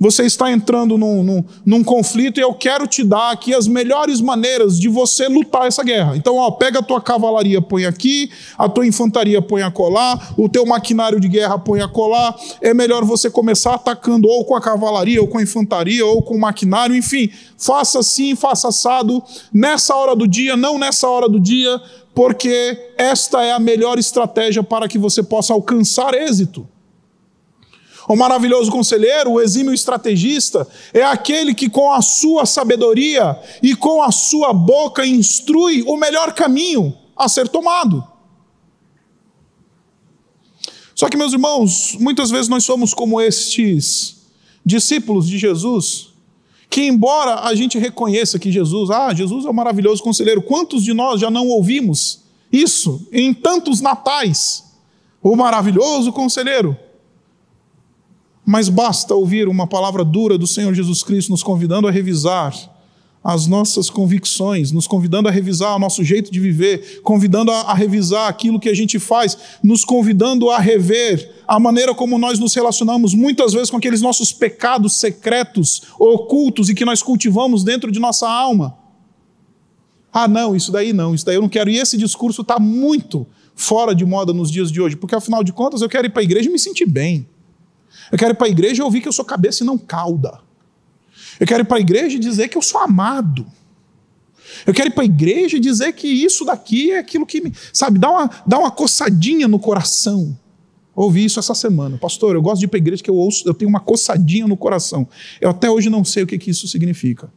você 0.00 0.24
está 0.24 0.50
entrando 0.50 0.96
num, 0.96 1.22
num, 1.22 1.44
num, 1.64 1.84
conflito 1.84 2.40
e 2.40 2.42
eu 2.42 2.54
quero 2.54 2.86
te 2.86 3.04
dar 3.04 3.32
aqui 3.32 3.54
as 3.54 3.68
melhores 3.68 4.18
maneiras 4.18 4.80
de 4.80 4.88
você 4.88 5.28
lutar 5.28 5.66
essa 5.66 5.84
guerra. 5.84 6.16
Então, 6.16 6.36
ó, 6.36 6.50
pega 6.52 6.78
a 6.78 6.82
tua 6.82 7.02
cavalaria, 7.02 7.60
põe 7.60 7.84
aqui, 7.84 8.30
a 8.56 8.66
tua 8.66 8.86
infantaria 8.86 9.42
põe 9.42 9.60
a 9.60 9.70
colar, 9.70 10.32
o 10.38 10.48
teu 10.48 10.64
maquinário 10.64 11.20
de 11.20 11.28
guerra 11.28 11.58
põe 11.58 11.82
a 11.82 11.88
colar. 11.88 12.34
É 12.62 12.72
melhor 12.72 13.04
você 13.04 13.28
começar 13.28 13.74
atacando 13.74 14.26
ou 14.26 14.42
com 14.42 14.56
a 14.56 14.60
cavalaria, 14.60 15.20
ou 15.20 15.28
com 15.28 15.36
a 15.36 15.42
infantaria, 15.42 16.06
ou 16.06 16.22
com 16.22 16.34
o 16.34 16.40
maquinário, 16.40 16.96
enfim, 16.96 17.30
faça 17.58 17.98
assim, 17.98 18.34
faça 18.34 18.68
assado, 18.68 19.22
nessa 19.52 19.94
hora 19.94 20.16
do 20.16 20.26
dia, 20.26 20.56
não 20.56 20.78
nessa 20.78 21.06
hora 21.06 21.28
do 21.28 21.38
dia, 21.38 21.78
porque 22.14 22.92
esta 22.96 23.44
é 23.44 23.52
a 23.52 23.58
melhor 23.58 23.98
estratégia 23.98 24.62
para 24.62 24.88
que 24.88 24.96
você 24.96 25.22
possa 25.22 25.52
alcançar 25.52 26.14
êxito. 26.14 26.66
O 28.10 28.16
maravilhoso 28.16 28.72
conselheiro, 28.72 29.30
o 29.30 29.40
exímio 29.40 29.72
estrategista, 29.72 30.66
é 30.92 31.00
aquele 31.00 31.54
que 31.54 31.70
com 31.70 31.92
a 31.92 32.02
sua 32.02 32.44
sabedoria 32.44 33.38
e 33.62 33.76
com 33.76 34.02
a 34.02 34.10
sua 34.10 34.52
boca 34.52 35.06
instrui 35.06 35.84
o 35.86 35.96
melhor 35.96 36.34
caminho 36.34 36.92
a 37.16 37.28
ser 37.28 37.46
tomado. 37.46 38.04
Só 40.92 41.08
que, 41.08 41.16
meus 41.16 41.32
irmãos, 41.32 41.96
muitas 42.00 42.32
vezes 42.32 42.48
nós 42.48 42.64
somos 42.64 42.92
como 42.92 43.20
estes 43.20 44.26
discípulos 44.66 45.28
de 45.28 45.38
Jesus, 45.38 46.08
que, 46.68 46.82
embora 46.82 47.44
a 47.44 47.54
gente 47.54 47.78
reconheça 47.78 48.40
que 48.40 48.50
Jesus, 48.50 48.90
ah, 48.90 49.14
Jesus 49.14 49.44
é 49.44 49.48
o 49.48 49.54
maravilhoso 49.54 50.02
conselheiro, 50.02 50.42
quantos 50.42 50.82
de 50.82 50.92
nós 50.92 51.20
já 51.20 51.30
não 51.30 51.46
ouvimos 51.46 52.24
isso 52.52 53.06
em 53.12 53.32
tantos 53.32 53.80
natais? 53.80 54.64
O 55.22 55.36
maravilhoso 55.36 56.10
conselheiro. 56.12 56.76
Mas 58.50 58.68
basta 58.68 59.14
ouvir 59.14 59.46
uma 59.46 59.64
palavra 59.64 60.04
dura 60.04 60.36
do 60.36 60.44
Senhor 60.44 60.74
Jesus 60.74 61.04
Cristo 61.04 61.30
nos 61.30 61.40
convidando 61.40 61.86
a 61.86 61.90
revisar 61.92 62.52
as 63.22 63.46
nossas 63.46 63.88
convicções, 63.88 64.72
nos 64.72 64.88
convidando 64.88 65.28
a 65.28 65.30
revisar 65.30 65.76
o 65.76 65.78
nosso 65.78 66.02
jeito 66.02 66.32
de 66.32 66.40
viver, 66.40 67.00
convidando 67.04 67.52
a, 67.52 67.60
a, 67.60 67.74
revisar 67.74 68.28
aquilo 68.28 68.58
que 68.58 68.68
a 68.68 68.74
gente 68.74 68.98
faz, 68.98 69.38
nos 69.62 69.84
convidando 69.84 70.50
a 70.50 70.58
rever 70.58 71.32
a 71.46 71.60
maneira 71.60 71.94
como 71.94 72.18
nós 72.18 72.40
nos 72.40 72.52
relacionamos, 72.52 73.14
muitas 73.14 73.52
vezes 73.52 73.70
com 73.70 73.76
aqueles 73.76 74.02
nossos 74.02 74.32
pecados 74.32 74.94
secretos, 74.94 75.82
ocultos 75.96 76.68
e 76.68 76.74
que 76.74 76.84
nós 76.84 77.04
cultivamos 77.04 77.62
dentro 77.62 77.92
de 77.92 78.00
nossa 78.00 78.28
alma. 78.28 78.76
Ah, 80.12 80.26
não, 80.26 80.56
isso 80.56 80.72
daí 80.72 80.92
não, 80.92 81.14
isso 81.14 81.24
daí 81.24 81.36
eu 81.36 81.42
não 81.42 81.48
quero. 81.48 81.70
E 81.70 81.78
esse 81.78 81.96
discurso 81.96 82.42
está 82.42 82.58
muito 82.58 83.24
fora 83.54 83.94
de 83.94 84.04
moda 84.04 84.32
nos 84.32 84.50
dias 84.50 84.72
de 84.72 84.80
hoje, 84.80 84.96
porque 84.96 85.14
afinal 85.14 85.44
de 85.44 85.52
contas 85.52 85.82
eu 85.82 85.88
quero 85.88 86.08
ir 86.08 86.10
para 86.10 86.22
a 86.22 86.24
igreja 86.24 86.48
e 86.48 86.52
me 86.52 86.58
sentir 86.58 86.86
bem. 86.86 87.28
Eu 88.10 88.18
quero 88.18 88.32
ir 88.32 88.36
para 88.36 88.46
a 88.46 88.50
igreja 88.50 88.82
e 88.82 88.84
ouvir 88.84 89.00
que 89.00 89.08
eu 89.08 89.12
sou 89.12 89.24
cabeça 89.24 89.62
e 89.62 89.66
não 89.66 89.78
cauda. 89.78 90.40
Eu 91.38 91.46
quero 91.46 91.62
ir 91.62 91.66
para 91.66 91.78
a 91.78 91.80
igreja 91.80 92.16
e 92.16 92.18
dizer 92.18 92.48
que 92.48 92.58
eu 92.58 92.62
sou 92.62 92.80
amado. 92.80 93.46
Eu 94.66 94.74
quero 94.74 94.88
ir 94.88 94.92
para 94.92 95.02
a 95.02 95.06
igreja 95.06 95.56
e 95.56 95.60
dizer 95.60 95.92
que 95.92 96.08
isso 96.08 96.44
daqui 96.44 96.90
é 96.90 96.98
aquilo 96.98 97.24
que 97.24 97.40
me. 97.40 97.52
Sabe, 97.72 97.98
dá 97.98 98.10
uma, 98.10 98.30
dá 98.46 98.58
uma 98.58 98.70
coçadinha 98.70 99.46
no 99.46 99.58
coração. 99.58 100.36
Ouvi 100.94 101.24
isso 101.24 101.38
essa 101.38 101.54
semana. 101.54 101.96
Pastor, 101.96 102.34
eu 102.34 102.42
gosto 102.42 102.58
de 102.58 102.66
ir 102.66 102.68
para 102.68 102.76
a 102.76 102.82
igreja 102.82 103.02
que 103.02 103.08
eu 103.08 103.14
ouço, 103.14 103.48
eu 103.48 103.54
tenho 103.54 103.68
uma 103.68 103.80
coçadinha 103.80 104.46
no 104.46 104.56
coração. 104.56 105.08
Eu 105.40 105.50
até 105.50 105.70
hoje 105.70 105.88
não 105.88 106.04
sei 106.04 106.24
o 106.24 106.26
que, 106.26 106.36
que 106.36 106.50
isso 106.50 106.66
significa. 106.66 107.32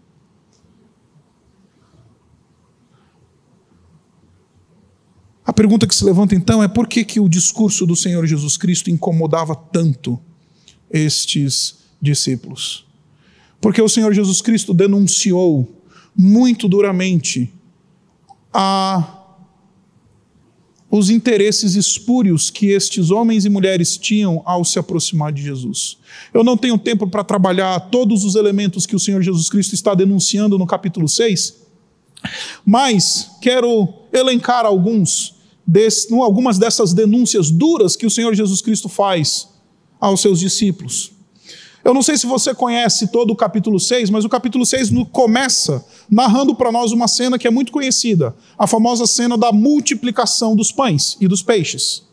A 5.46 5.54
pergunta 5.54 5.86
que 5.86 5.94
se 5.94 6.04
levanta 6.04 6.34
então 6.36 6.64
é 6.64 6.68
por 6.68 6.88
que, 6.88 7.04
que 7.04 7.20
o 7.20 7.30
discurso 7.30 7.86
do 7.86 7.96
Senhor 7.96 8.26
Jesus 8.26 8.58
Cristo 8.58 8.90
incomodava 8.90 9.56
tanto 9.56 10.20
estes 10.94 11.80
discípulos. 12.00 12.86
Porque 13.60 13.82
o 13.82 13.90
Senhor 13.90 14.14
Jesus 14.14 14.42
Cristo 14.42 14.74
denunciou 14.74 15.82
muito 16.16 16.68
duramente 16.68 17.52
a 18.54 19.20
os 20.92 21.10
interesses 21.10 21.74
espúrios 21.74 22.52
que 22.52 22.68
estes 22.68 23.10
homens 23.10 23.46
e 23.46 23.50
mulheres 23.50 23.98
tinham 23.98 24.44
ao 24.46 24.64
se 24.64 24.78
aproximar 24.78 25.34
de 25.34 25.42
Jesus. 25.42 25.98
Eu 26.32 26.44
não 26.44 26.56
tenho 26.56 26.78
tempo 26.78 27.08
para 27.08 27.24
trabalhar 27.24 27.80
todos 27.90 28.24
os 28.24 28.36
elementos 28.36 28.86
que 28.86 28.96
o 28.96 29.00
Senhor 29.00 29.20
Jesus 29.24 29.50
Cristo 29.50 29.74
está 29.74 29.96
denunciando 29.96 30.56
no 30.56 30.68
capítulo 30.68 31.10
6, 31.10 31.56
mas 32.64 33.32
quero 33.42 33.92
elencar 34.14 34.68
alguns 34.68 35.34
desse, 35.66 36.14
algumas 36.14 36.60
dessas 36.60 36.94
denúncias 36.94 37.50
duras 37.50 37.96
que 37.96 38.06
o 38.06 38.12
Senhor 38.12 38.36
Jesus 38.36 38.62
Cristo 38.62 38.88
faz 38.88 39.48
aos 40.04 40.20
seus 40.20 40.38
discípulos. 40.38 41.14
Eu 41.82 41.94
não 41.94 42.02
sei 42.02 42.18
se 42.18 42.26
você 42.26 42.54
conhece 42.54 43.08
todo 43.08 43.32
o 43.32 43.36
capítulo 43.38 43.80
6, 43.80 44.10
mas 44.10 44.26
o 44.26 44.30
capítulo 44.30 44.66
6 44.66 44.90
começa 45.14 45.84
narrando 46.10 46.54
para 46.54 46.74
nós 46.74 46.92
uma 46.92 47.08
cena 47.08 47.40
que 47.40 47.48
é 47.48 47.52
muito 47.52 47.72
conhecida, 47.72 48.36
a 48.58 48.68
famosa 48.68 49.08
cena 49.08 49.38
da 49.38 49.54
multiplicação 49.54 50.58
dos 50.58 50.74
pães 50.74 51.16
e 51.22 51.28
dos 51.28 51.42
peixes. 51.42 52.04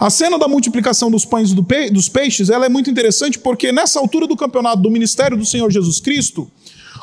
A 0.00 0.08
cena 0.08 0.38
da 0.38 0.48
multiplicação 0.48 1.10
dos 1.10 1.26
pães 1.26 1.50
e 1.50 1.90
dos 1.90 2.08
peixes 2.08 2.48
ela 2.48 2.64
é 2.64 2.68
muito 2.70 2.90
interessante 2.90 3.38
porque 3.38 3.70
nessa 3.72 3.98
altura 3.98 4.26
do 4.26 4.34
campeonato 4.34 4.80
do 4.80 4.90
ministério 4.90 5.36
do 5.36 5.44
Senhor 5.44 5.70
Jesus 5.70 6.00
Cristo, 6.00 6.50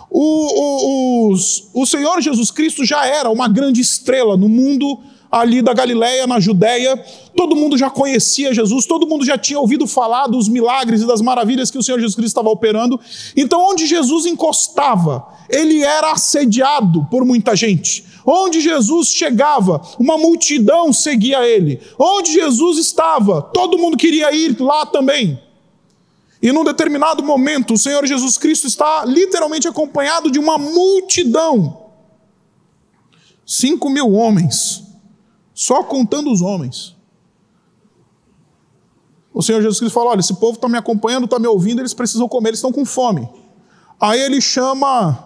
o, 0.10 1.30
o, 1.30 1.34
o, 1.34 1.82
o 1.82 1.86
Senhor 1.86 2.20
Jesus 2.20 2.50
Cristo 2.50 2.84
já 2.84 3.06
era 3.06 3.30
uma 3.30 3.48
grande 3.48 3.80
estrela 3.80 4.36
no 4.36 4.50
mundo 4.50 5.00
ali 5.32 5.62
da 5.62 5.74
Galiléia, 5.74 6.26
na 6.26 6.40
Judéia, 6.40 6.98
todo 7.36 7.56
mundo 7.56 7.78
já 7.78 7.90
conhecia 7.90 8.54
Jesus, 8.54 8.86
todo 8.86 9.06
mundo 9.06 9.24
já 9.24 9.38
tinha 9.38 9.60
ouvido 9.60 9.86
falar 9.86 10.28
dos 10.28 10.50
milagres 10.50 11.02
e 11.02 11.08
das 11.08 11.22
maravilhas 11.22 11.70
que 11.70 11.78
o 11.78 11.84
Senhor 11.84 12.00
Jesus 12.00 12.16
Cristo 12.16 12.30
estava 12.30 12.50
operando. 12.50 13.00
Então, 13.36 13.62
onde 13.70 13.86
Jesus 13.86 14.26
encostava, 14.26 15.28
ele 15.50 15.84
era 15.84 16.12
assediado 16.12 17.08
por 17.12 17.24
muita 17.24 17.56
gente. 17.56 18.06
Onde 18.26 18.60
Jesus 18.60 19.10
chegava, 19.10 19.82
uma 20.00 20.18
multidão 20.18 20.92
seguia 20.92 21.48
ele. 21.48 21.80
Onde 21.98 22.34
Jesus 22.34 22.78
estava, 22.78 23.42
todo 23.42 23.78
mundo 23.78 23.98
queria 23.98 24.32
ir 24.32 24.60
lá 24.60 24.86
também. 24.86 25.40
E 26.42 26.52
num 26.52 26.64
determinado 26.64 27.22
momento, 27.22 27.74
o 27.74 27.78
Senhor 27.78 28.06
Jesus 28.06 28.38
Cristo 28.38 28.66
está 28.66 29.04
literalmente 29.06 29.68
acompanhado 29.68 30.32
de 30.32 30.40
uma 30.40 30.58
multidão. 30.58 31.86
Cinco 33.46 33.90
mil 33.90 34.14
homens 34.14 34.89
só 35.60 35.84
contando 35.84 36.32
os 36.32 36.42
homens. 36.42 36.96
O 39.34 39.42
Senhor 39.42 39.62
Jesus 39.62 39.78
Cristo 39.78 39.94
fala: 39.94 40.12
olha, 40.12 40.22
esse 40.22 40.34
povo 40.36 40.54
está 40.54 40.70
me 40.70 40.78
acompanhando, 40.78 41.26
está 41.26 41.38
me 41.38 41.48
ouvindo, 41.48 41.82
eles 41.82 41.94
precisam 41.94 42.30
comer, 42.30 42.52
eles 42.52 42.60
estão 42.60 42.72
com 42.72 42.86
fome. 42.86 43.28
Aí 44.00 44.22
ele 44.22 44.40
chama 44.40 45.22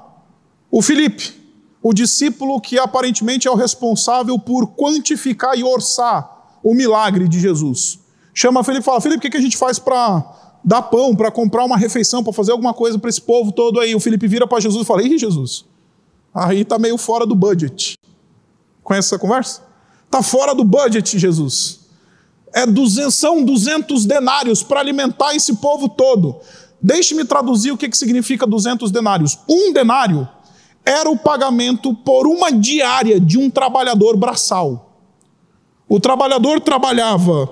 o 0.72 0.82
Felipe, 0.82 1.36
o 1.84 1.94
discípulo 1.94 2.60
que 2.60 2.80
aparentemente 2.80 3.48
é 3.48 3.52
o 3.52 3.54
responsável 3.54 4.40
por 4.40 4.74
quantificar 4.75 5.56
e 5.56 5.63
orçar 5.63 6.58
o 6.63 6.74
milagre 6.74 7.28
de 7.28 7.40
Jesus. 7.40 8.00
Chama 8.34 8.63
Felipe 8.63 8.82
e 8.82 8.86
fala: 8.86 9.00
Felipe, 9.00 9.28
o 9.28 9.32
que 9.32 9.38
a 9.38 9.42
gente 9.42 9.56
faz 9.56 9.78
para 9.78 10.58
dar 10.63 10.82
pão, 10.82 11.16
para 11.16 11.30
comprar 11.30 11.63
uma 11.63 11.78
refeição, 11.78 12.24
para 12.24 12.34
fazer 12.34 12.54
alguma 12.54 12.74
coisa 12.74 12.98
para 12.98 13.12
esse 13.12 13.22
povo 13.22 13.52
todo 13.52 13.80
aí? 13.80 13.94
O 13.94 14.00
Felipe 14.00 14.28
vira 14.28 14.48
para 14.48 14.60
Jesus 14.60 14.82
e 14.82 14.88
fala: 14.88 15.04
Ih, 15.04 15.16
Jesus, 15.16 15.63
aí 16.34 16.62
está 16.62 16.80
meio 16.80 16.98
fora 16.98 17.24
do 17.24 17.36
budget. 17.36 18.00
Conhece 18.84 19.10
essa 19.10 19.20
conversa? 19.20 19.73
Está 20.13 20.22
fora 20.22 20.53
do 20.53 20.63
budget, 20.63 21.17
Jesus. 21.17 21.79
É 22.53 22.67
200, 22.67 23.15
são 23.15 23.43
200 23.43 24.05
denários 24.05 24.62
para 24.62 24.79
alimentar 24.79 25.34
esse 25.34 25.55
povo 25.55 25.89
todo. 25.89 26.39
Deixe-me 26.79 27.25
traduzir 27.25 27.72
o 27.72 27.77
que, 27.77 27.89
que 27.89 27.98
significa 27.98 28.46
200 28.46 28.91
denários. 28.91 29.39
Um 29.50 29.74
denário 29.74 30.29
era 30.86 31.10
o 31.10 31.17
pagamento 31.17 31.96
por 31.96 32.27
uma 32.27 32.51
diária 32.51 33.20
de 33.20 33.39
um 33.39 33.50
trabalhador 33.50 34.15
braçal. 34.15 35.00
O 35.89 36.00
trabalhador 36.00 36.62
trabalhava 36.62 37.50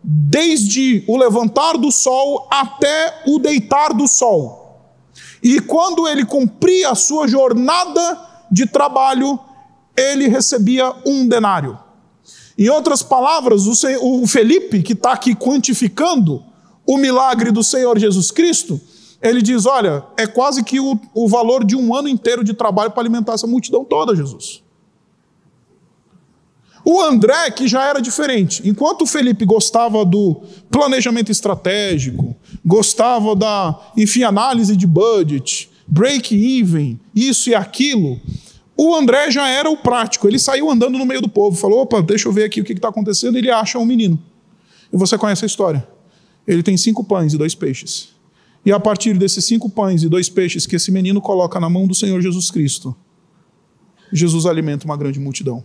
desde 0.00 1.02
o 1.08 1.16
levantar 1.16 1.76
do 1.76 1.90
sol 1.90 2.46
até 2.48 3.24
o 3.26 3.40
deitar 3.40 3.92
do 3.92 4.06
sol. 4.06 5.02
E 5.42 5.58
quando 5.58 6.06
ele 6.06 6.24
cumpria 6.24 6.90
a 6.90 6.94
sua 6.94 7.26
jornada 7.26 8.20
de 8.52 8.66
trabalho, 8.66 9.36
ele 9.96 10.28
recebia 10.28 10.94
um 11.04 11.26
denário. 11.26 11.82
Em 12.56 12.68
outras 12.68 13.02
palavras, 13.02 13.66
o 14.00 14.26
Felipe, 14.26 14.82
que 14.82 14.92
está 14.92 15.12
aqui 15.12 15.34
quantificando 15.34 16.42
o 16.86 16.96
milagre 16.96 17.50
do 17.50 17.64
Senhor 17.64 17.98
Jesus 17.98 18.30
Cristo, 18.30 18.80
ele 19.20 19.42
diz: 19.42 19.66
Olha, 19.66 20.04
é 20.16 20.26
quase 20.26 20.62
que 20.62 20.78
o, 20.78 20.98
o 21.14 21.28
valor 21.28 21.64
de 21.64 21.74
um 21.74 21.94
ano 21.94 22.08
inteiro 22.08 22.44
de 22.44 22.54
trabalho 22.54 22.90
para 22.90 23.02
alimentar 23.02 23.32
essa 23.32 23.46
multidão 23.46 23.84
toda, 23.84 24.14
Jesus. 24.14 24.62
O 26.84 27.00
André, 27.00 27.50
que 27.50 27.66
já 27.66 27.82
era 27.84 28.00
diferente, 28.00 28.62
enquanto 28.68 29.02
o 29.02 29.06
Felipe 29.06 29.46
gostava 29.46 30.04
do 30.04 30.42
planejamento 30.70 31.32
estratégico, 31.32 32.36
gostava 32.62 33.34
da, 33.34 33.80
enfim, 33.96 34.22
análise 34.22 34.76
de 34.76 34.86
budget, 34.86 35.70
break-even, 35.86 37.00
isso 37.14 37.48
e 37.48 37.54
aquilo, 37.54 38.20
o 38.76 38.94
André 38.94 39.30
já 39.30 39.48
era 39.48 39.70
o 39.70 39.76
prático. 39.76 40.26
Ele 40.26 40.38
saiu 40.38 40.70
andando 40.70 40.98
no 40.98 41.06
meio 41.06 41.20
do 41.20 41.28
povo, 41.28 41.56
falou: 41.56 41.82
opa, 41.82 42.02
deixa 42.02 42.28
eu 42.28 42.32
ver 42.32 42.44
aqui 42.44 42.60
o 42.60 42.64
que 42.64 42.72
está 42.72 42.88
acontecendo. 42.88 43.36
Ele 43.36 43.50
acha 43.50 43.78
um 43.78 43.84
menino. 43.84 44.20
E 44.92 44.96
você 44.96 45.16
conhece 45.16 45.44
a 45.44 45.46
história. 45.46 45.86
Ele 46.46 46.62
tem 46.62 46.76
cinco 46.76 47.04
pães 47.04 47.32
e 47.32 47.38
dois 47.38 47.54
peixes. 47.54 48.14
E 48.64 48.72
a 48.72 48.80
partir 48.80 49.16
desses 49.16 49.44
cinco 49.44 49.68
pães 49.68 50.02
e 50.02 50.08
dois 50.08 50.28
peixes 50.28 50.66
que 50.66 50.76
esse 50.76 50.90
menino 50.90 51.20
coloca 51.20 51.60
na 51.60 51.68
mão 51.68 51.86
do 51.86 51.94
Senhor 51.94 52.20
Jesus 52.20 52.50
Cristo, 52.50 52.96
Jesus 54.12 54.46
alimenta 54.46 54.84
uma 54.84 54.96
grande 54.96 55.20
multidão. 55.20 55.62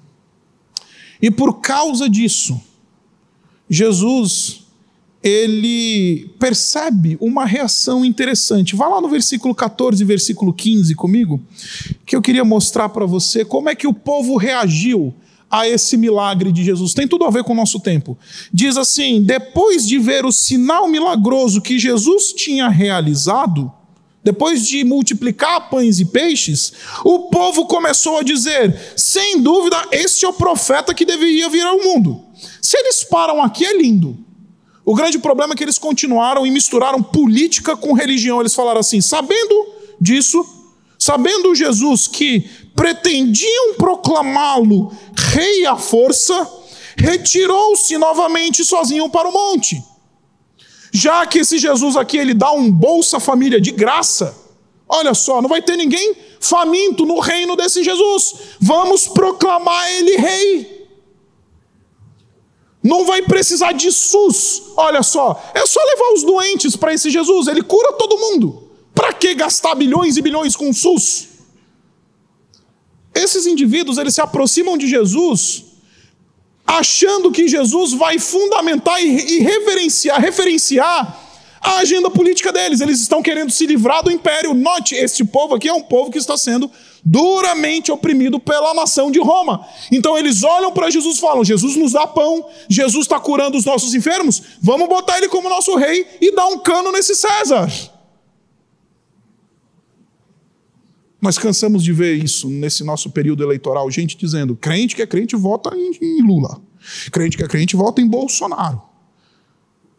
E 1.21 1.31
por 1.31 1.61
causa 1.61 2.09
disso, 2.09 2.59
Jesus 3.69 4.65
ele 5.21 6.33
percebe 6.39 7.17
uma 7.19 7.45
reação 7.45 8.05
interessante. 8.05 8.75
Vá 8.75 8.87
lá 8.87 9.01
no 9.01 9.09
versículo 9.09 9.53
14 9.53 10.01
e 10.01 10.05
versículo 10.05 10.53
15 10.53 10.95
comigo, 10.95 11.41
que 12.05 12.15
eu 12.15 12.21
queria 12.21 12.45
mostrar 12.45 12.89
para 12.89 13.05
você 13.05 13.43
como 13.43 13.69
é 13.69 13.75
que 13.75 13.87
o 13.87 13.93
povo 13.93 14.37
reagiu 14.37 15.13
a 15.51 15.67
esse 15.67 15.97
milagre 15.97 16.51
de 16.51 16.63
Jesus. 16.63 16.93
Tem 16.93 17.07
tudo 17.07 17.25
a 17.25 17.29
ver 17.29 17.43
com 17.43 17.53
o 17.53 17.55
nosso 17.55 17.79
tempo. 17.79 18.17
Diz 18.53 18.77
assim: 18.77 19.21
depois 19.21 19.85
de 19.85 19.97
ver 19.97 20.25
o 20.25 20.31
sinal 20.31 20.87
milagroso 20.87 21.61
que 21.61 21.79
Jesus 21.79 22.31
tinha 22.31 22.69
realizado, 22.69 23.71
depois 24.23 24.65
de 24.67 24.83
multiplicar 24.83 25.69
pães 25.69 25.99
e 25.99 26.05
peixes, 26.05 26.71
o 27.03 27.29
povo 27.29 27.65
começou 27.65 28.19
a 28.19 28.23
dizer: 28.23 28.93
sem 28.95 29.41
dúvida, 29.41 29.75
este 29.91 30.23
é 30.23 30.29
o 30.29 30.33
profeta 30.33 30.93
que 30.93 31.03
deveria 31.03 31.49
vir 31.49 31.63
ao 31.63 31.79
mundo. 31.79 32.23
Se 32.61 32.77
eles 32.77 33.03
param 33.03 33.41
aqui, 33.41 33.65
é 33.65 33.77
lindo. 33.77 34.28
O 34.89 34.95
grande 34.95 35.19
problema 35.19 35.53
é 35.53 35.55
que 35.55 35.63
eles 35.63 35.77
continuaram 35.77 36.47
e 36.47 36.49
misturaram 36.49 37.03
política 37.03 37.77
com 37.77 37.93
religião. 37.93 38.39
Eles 38.39 38.55
falaram 38.55 38.79
assim: 38.79 38.99
sabendo 38.99 39.67
disso, 40.01 40.43
sabendo 40.97 41.53
Jesus 41.53 42.07
que 42.07 42.49
pretendiam 42.75 43.75
proclamá-lo 43.75 44.91
rei 45.15 45.63
à 45.67 45.75
força, 45.75 46.35
retirou-se 46.97 47.95
novamente 47.99 48.65
sozinho 48.65 49.07
para 49.11 49.29
o 49.29 49.31
monte. 49.31 49.79
Já 50.91 51.23
que 51.27 51.37
esse 51.37 51.59
Jesus 51.59 51.95
aqui 51.95 52.17
ele 52.17 52.33
dá 52.33 52.51
um 52.51 52.71
Bolsa 52.71 53.19
Família 53.19 53.61
de 53.61 53.69
graça, 53.69 54.35
olha 54.87 55.13
só, 55.13 55.39
não 55.39 55.49
vai 55.49 55.61
ter 55.61 55.77
ninguém 55.77 56.15
faminto 56.39 57.05
no 57.05 57.19
reino 57.19 57.55
desse 57.55 57.83
Jesus. 57.83 58.33
Vamos 58.59 59.07
proclamar 59.07 59.87
ele 59.91 60.17
rei. 60.17 60.78
Não 62.89 63.05
vai 63.05 63.21
precisar 63.21 63.71
de 63.71 63.91
SUS. 63.91 64.63
Olha 64.75 65.03
só, 65.03 65.39
é 65.53 65.63
só 65.63 65.79
levar 65.79 66.13
os 66.15 66.23
doentes 66.23 66.75
para 66.75 66.91
esse 66.91 67.11
Jesus, 67.11 67.47
ele 67.47 67.61
cura 67.61 67.93
todo 67.93 68.17
mundo. 68.17 68.67
Para 68.95 69.13
que 69.13 69.35
gastar 69.35 69.75
bilhões 69.75 70.17
e 70.17 70.21
bilhões 70.23 70.55
com 70.55 70.73
SUS? 70.73 71.27
Esses 73.13 73.45
indivíduos, 73.45 73.99
eles 73.99 74.15
se 74.15 74.21
aproximam 74.21 74.75
de 74.75 74.87
Jesus 74.87 75.65
achando 76.65 77.31
que 77.31 77.47
Jesus 77.47 77.93
vai 77.93 78.17
fundamentar 78.17 78.99
e 79.01 79.39
reverenciar, 79.39 80.19
referenciar 80.19 81.28
a 81.61 81.77
agenda 81.77 82.09
política 82.09 82.51
deles. 82.51 82.81
Eles 82.81 83.01
estão 83.01 83.21
querendo 83.21 83.51
se 83.51 83.65
livrar 83.65 84.03
do 84.03 84.11
império. 84.11 84.53
Note, 84.53 84.95
este 84.95 85.23
povo 85.23 85.55
aqui 85.55 85.67
é 85.67 85.73
um 85.73 85.81
povo 85.81 86.11
que 86.11 86.17
está 86.17 86.37
sendo 86.37 86.69
duramente 87.03 87.91
oprimido 87.91 88.39
pela 88.39 88.73
nação 88.73 89.11
de 89.11 89.19
Roma. 89.19 89.65
Então 89.91 90.17
eles 90.17 90.43
olham 90.43 90.71
para 90.71 90.89
Jesus 90.89 91.17
e 91.17 91.21
falam: 91.21 91.43
Jesus 91.43 91.75
nos 91.75 91.93
dá 91.93 92.07
pão, 92.07 92.45
Jesus 92.69 93.05
está 93.05 93.19
curando 93.19 93.57
os 93.57 93.65
nossos 93.65 93.93
enfermos, 93.93 94.41
vamos 94.61 94.87
botar 94.87 95.17
ele 95.17 95.29
como 95.29 95.49
nosso 95.49 95.75
rei 95.75 96.05
e 96.21 96.33
dar 96.33 96.47
um 96.47 96.59
cano 96.59 96.91
nesse 96.91 97.15
César. 97.15 97.69
Nós 101.21 101.37
cansamos 101.37 101.83
de 101.83 101.91
ver 101.91 102.13
isso 102.13 102.49
nesse 102.49 102.81
nosso 102.83 103.09
período 103.09 103.43
eleitoral, 103.43 103.89
gente 103.91 104.17
dizendo: 104.17 104.55
crente 104.55 104.95
que 104.95 105.01
é 105.01 105.07
crente 105.07 105.35
vota 105.35 105.75
em 105.75 106.21
Lula, 106.21 106.61
crente 107.11 107.35
que 107.35 107.43
é 107.43 107.47
crente 107.47 107.75
vota 107.75 108.01
em 108.01 108.07
Bolsonaro. 108.07 108.88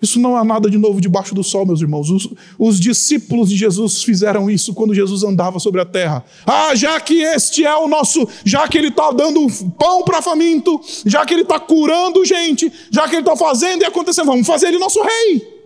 Isso 0.03 0.19
não 0.19 0.35
há 0.35 0.43
nada 0.43 0.71
de 0.71 0.79
novo 0.79 1.01
debaixo 1.01 1.35
do 1.35 1.45
sol, 1.45 1.67
meus 1.67 1.81
irmãos. 1.83 2.09
Os, 2.09 2.29
os, 2.59 2.81
discípulos 2.81 3.51
de 3.51 3.57
Jesus 3.57 4.03
fizeram 4.03 4.51
isso 4.51 4.73
quando 4.73 4.95
Jesus 4.95 5.23
andava 5.23 5.59
sobre 5.59 5.81
a 5.81 5.85
terra. 5.85 6.25
Ah, 6.47 6.75
já 6.75 6.99
que 7.01 7.21
este 7.21 7.67
é 7.67 7.77
o 7.77 7.87
nosso, 7.87 8.27
já 8.45 8.67
que 8.67 8.79
ele 8.79 8.89
está 8.89 9.11
dando 9.11 9.47
pão 9.79 10.03
para 10.03 10.23
faminto, 10.23 10.81
já 11.05 11.27
que 11.27 11.35
ele 11.35 11.43
está 11.43 11.61
curando 11.61 12.25
gente, 12.25 12.73
já 12.91 13.07
que 13.09 13.15
ele 13.15 13.23
está 13.23 13.37
fazendo 13.37 13.83
e 13.83 13.85
acontecendo, 13.85 14.27
vamos 14.27 14.47
fazer 14.47 14.69
ele 14.69 14.79
nosso 14.79 15.03
rei. 15.03 15.61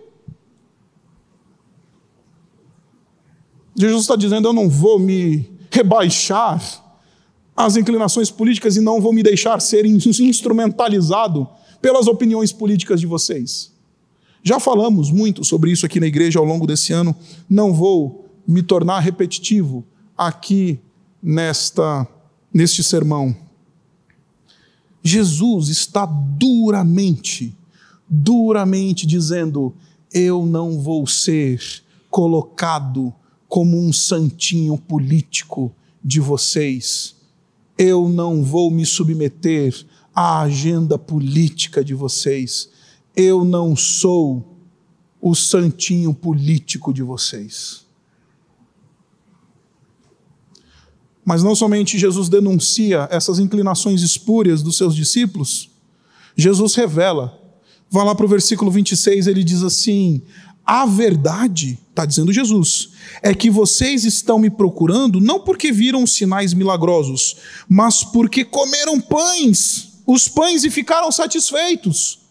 Jesus 3.77 4.01
está 4.01 4.17
dizendo: 4.17 4.49
eu 4.49 4.53
não 4.53 4.69
vou 4.69 4.99
me 4.99 5.49
rebaixar 5.71 6.61
às 7.55 7.77
inclinações 7.77 8.29
políticas 8.29 8.75
e 8.75 8.81
não 8.81 8.99
vou 8.99 9.13
me 9.13 9.23
deixar 9.23 9.61
ser 9.61 9.85
instrumentalizado 9.85 11.47
pelas 11.81 12.07
opiniões 12.07 12.51
políticas 12.51 12.99
de 12.99 13.07
vocês. 13.07 13.74
Já 14.47 14.59
falamos 14.59 15.09
muito 15.09 15.43
sobre 15.43 15.71
isso 15.71 15.87
aqui 15.87 15.99
na 15.99 16.05
igreja 16.05 16.37
ao 16.37 16.45
longo 16.45 16.67
desse 16.67 16.93
ano, 16.93 17.15
não 17.49 17.73
vou 17.73 18.29
me 18.47 18.61
tornar 18.61 18.99
repetitivo 18.99 19.83
aqui 20.15 20.79
nesta 21.21 22.07
neste 22.53 22.83
sermão. 22.83 23.35
Jesus 25.01 25.69
está 25.69 26.05
duramente, 26.05 27.57
duramente 28.07 29.07
dizendo: 29.07 29.73
eu 30.13 30.45
não 30.45 30.79
vou 30.79 31.07
ser 31.07 31.59
colocado 32.11 33.11
como 33.49 33.79
um 33.79 33.91
santinho 33.91 34.77
político 34.77 35.73
de 36.03 36.19
vocês. 36.19 37.15
Eu 37.79 38.07
não 38.07 38.43
vou 38.43 38.69
me 38.69 38.85
submeter 38.85 39.75
à 40.13 40.41
agenda 40.41 40.99
política 40.99 41.83
de 41.83 41.95
vocês 41.95 42.69
eu 43.15 43.45
não 43.45 43.75
sou 43.75 44.55
o 45.21 45.33
santinho 45.33 46.13
político 46.13 46.93
de 46.93 47.01
vocês. 47.01 47.85
Mas 51.25 51.41
não 51.41 51.55
somente 51.55 51.97
Jesus 51.97 52.29
denuncia 52.29 53.07
essas 53.09 53.39
inclinações 53.39 54.03
espúrias 54.03 54.61
dos 54.61 54.77
seus 54.77 54.95
discípulos, 54.95 55.71
Jesus 56.37 56.75
revela. 56.75 57.41
Vá 57.89 58.03
lá 58.03 58.13
para 58.13 58.25
o 58.25 58.29
versículo 58.29 58.69
26, 58.69 59.25
ele 59.25 59.43
diz 59.43 59.63
assim: 59.63 60.21
A 60.63 60.85
verdade, 60.85 61.79
está 61.89 62.05
dizendo 62.05 62.31
Jesus, 62.31 62.89
é 63.23 63.33
que 63.33 63.49
vocês 63.49 64.03
estão 64.03 64.37
me 64.37 64.51
procurando 64.51 65.19
não 65.19 65.39
porque 65.39 65.71
viram 65.71 66.05
sinais 66.05 66.53
milagrosos, 66.53 67.37
mas 67.67 68.03
porque 68.03 68.45
comeram 68.45 69.01
pães, 69.01 70.01
os 70.05 70.27
pães 70.27 70.63
e 70.63 70.69
ficaram 70.69 71.11
satisfeitos. 71.11 72.24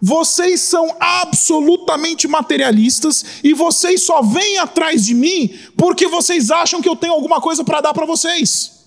Vocês 0.00 0.60
são 0.60 0.96
absolutamente 1.00 2.28
materialistas 2.28 3.24
e 3.42 3.52
vocês 3.52 4.02
só 4.02 4.22
vêm 4.22 4.58
atrás 4.58 5.04
de 5.04 5.14
mim 5.14 5.58
porque 5.76 6.06
vocês 6.06 6.50
acham 6.50 6.80
que 6.80 6.88
eu 6.88 6.96
tenho 6.96 7.12
alguma 7.12 7.40
coisa 7.40 7.64
para 7.64 7.80
dar 7.80 7.92
para 7.92 8.06
vocês. 8.06 8.78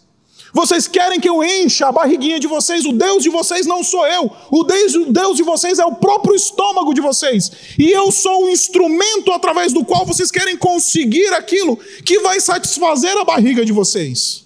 Vocês 0.53 0.87
querem 0.87 1.19
que 1.19 1.29
eu 1.29 1.43
encha 1.43 1.87
a 1.87 1.91
barriguinha 1.91 2.39
de 2.39 2.47
vocês, 2.47 2.85
o 2.85 2.91
Deus 2.91 3.23
de 3.23 3.29
vocês 3.29 3.65
não 3.65 3.83
sou 3.83 4.05
eu, 4.05 4.29
o 4.51 4.63
Deus, 4.63 5.37
de 5.37 5.43
vocês 5.43 5.79
é 5.79 5.85
o 5.85 5.95
próprio 5.95 6.35
estômago 6.35 6.93
de 6.93 6.99
vocês, 6.99 7.51
e 7.79 7.89
eu 7.89 8.11
sou 8.11 8.45
o 8.45 8.49
instrumento 8.49 9.31
através 9.31 9.71
do 9.71 9.85
qual 9.85 10.05
vocês 10.05 10.29
querem 10.29 10.57
conseguir 10.57 11.33
aquilo 11.33 11.77
que 12.05 12.19
vai 12.19 12.41
satisfazer 12.41 13.17
a 13.17 13.23
barriga 13.23 13.63
de 13.63 13.71
vocês. 13.71 14.45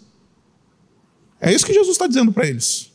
É 1.42 1.52
isso 1.52 1.66
que 1.66 1.74
Jesus 1.74 1.94
está 1.94 2.06
dizendo 2.06 2.32
para 2.32 2.48
eles. 2.48 2.92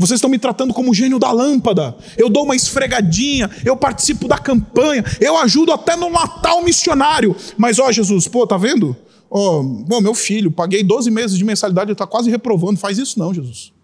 Vocês 0.00 0.16
estão 0.16 0.30
me 0.30 0.38
tratando 0.38 0.72
como 0.72 0.94
gênio 0.94 1.18
da 1.18 1.30
lâmpada. 1.30 1.94
Eu 2.16 2.30
dou 2.30 2.44
uma 2.44 2.56
esfregadinha, 2.56 3.50
eu 3.66 3.76
participo 3.76 4.26
da 4.26 4.38
campanha, 4.38 5.04
eu 5.20 5.36
ajudo 5.36 5.72
até 5.72 5.94
no 5.94 6.08
Natal 6.08 6.64
missionário. 6.64 7.36
Mas 7.58 7.78
ó, 7.78 7.92
Jesus, 7.92 8.26
pô, 8.26 8.46
tá 8.46 8.56
vendo? 8.56 8.96
Ó, 9.28 9.62
bom, 9.62 10.00
meu 10.00 10.14
filho, 10.14 10.50
paguei 10.50 10.82
12 10.82 11.10
meses 11.10 11.36
de 11.36 11.44
mensalidade, 11.44 11.88
ele 11.88 11.92
está 11.92 12.06
quase 12.06 12.30
reprovando. 12.30 12.80
Faz 12.80 12.96
isso 12.96 13.18
não, 13.18 13.34
Jesus. 13.34 13.74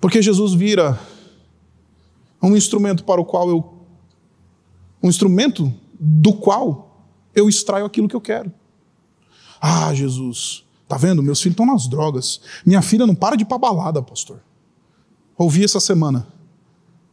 Porque 0.00 0.22
Jesus 0.22 0.54
vira 0.54 0.98
um 2.42 2.56
instrumento 2.56 3.04
para 3.04 3.20
o 3.20 3.26
qual 3.26 3.50
eu. 3.50 3.74
Um 5.02 5.10
instrumento 5.10 5.70
do 6.00 6.32
qual 6.32 7.06
eu 7.34 7.46
extraio 7.46 7.84
aquilo 7.84 8.08
que 8.08 8.16
eu 8.16 8.22
quero. 8.22 8.50
Ah, 9.60 9.92
Jesus, 9.92 10.63
Tá 10.94 10.98
vendo? 10.98 11.24
Meus 11.24 11.42
filhos 11.42 11.54
estão 11.54 11.66
nas 11.66 11.88
drogas. 11.88 12.40
Minha 12.64 12.80
filha 12.80 13.04
não 13.04 13.16
para 13.16 13.34
de 13.34 13.42
ir 13.42 13.46
para 13.46 13.58
balada, 13.58 14.00
pastor. 14.00 14.40
Ouvi 15.36 15.64
essa 15.64 15.80
semana 15.80 16.28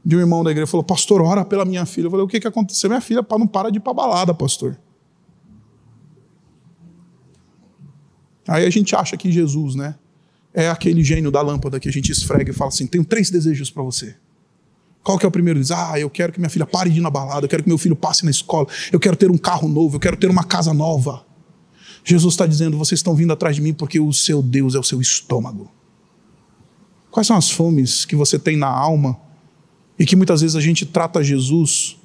de 0.05 0.15
um 0.15 0.19
irmão 0.19 0.43
da 0.43 0.51
igreja 0.51 0.67
falou: 0.67 0.83
Pastor, 0.83 1.19
ora 1.19 1.43
pela 1.43 1.65
minha 1.65 1.83
filha. 1.83 2.05
Eu 2.05 2.11
falei: 2.11 2.23
O 2.23 2.27
que, 2.27 2.39
que 2.39 2.47
aconteceu? 2.47 2.91
Minha 2.91 3.01
filha 3.01 3.25
não 3.27 3.47
para 3.47 3.71
de 3.71 3.77
ir 3.77 3.79
para 3.79 3.91
balada, 3.91 4.35
pastor. 4.35 4.79
Aí 8.47 8.67
a 8.67 8.69
gente 8.69 8.95
acha 8.95 9.17
que 9.17 9.31
Jesus, 9.31 9.73
né? 9.73 9.95
É 10.53 10.69
aquele 10.69 11.03
gênio 11.03 11.31
da 11.31 11.41
lâmpada 11.41 11.79
que 11.79 11.89
a 11.89 11.91
gente 11.91 12.11
esfrega 12.11 12.51
e 12.51 12.53
fala 12.53 12.69
assim: 12.69 12.85
Tenho 12.85 13.03
três 13.03 13.31
desejos 13.31 13.71
para 13.71 13.81
você. 13.81 14.15
Qual 15.01 15.17
que 15.17 15.25
é 15.25 15.27
o 15.27 15.31
primeiro? 15.31 15.59
Diz: 15.59 15.71
Ah, 15.71 15.99
eu 15.99 16.07
quero 16.07 16.31
que 16.31 16.39
minha 16.39 16.51
filha 16.51 16.67
pare 16.67 16.91
de 16.91 16.99
ir 16.99 17.01
na 17.01 17.09
balada, 17.09 17.45
eu 17.45 17.49
quero 17.49 17.63
que 17.63 17.69
meu 17.69 17.79
filho 17.79 17.95
passe 17.95 18.23
na 18.25 18.29
escola, 18.29 18.67
eu 18.91 18.99
quero 18.99 19.15
ter 19.15 19.31
um 19.31 19.39
carro 19.39 19.67
novo, 19.67 19.95
eu 19.95 19.99
quero 19.99 20.17
ter 20.17 20.29
uma 20.29 20.43
casa 20.43 20.71
nova. 20.71 21.30
Jesus 22.03 22.33
está 22.33 22.45
dizendo: 22.45 22.77
vocês 22.77 22.99
estão 22.99 23.15
vindo 23.15 23.33
atrás 23.33 23.55
de 23.55 23.61
mim 23.61 23.73
porque 23.73 23.99
o 23.99 24.11
seu 24.11 24.41
Deus 24.41 24.75
é 24.75 24.79
o 24.79 24.83
seu 24.83 25.01
estômago. 25.01 25.71
Quais 27.09 27.27
são 27.27 27.35
as 27.35 27.49
fomes 27.51 28.05
que 28.05 28.15
você 28.15 28.39
tem 28.39 28.55
na 28.55 28.67
alma 28.67 29.19
e 29.99 30.05
que 30.05 30.15
muitas 30.15 30.41
vezes 30.41 30.55
a 30.55 30.61
gente 30.61 30.85
trata 30.85 31.23
Jesus 31.23 31.97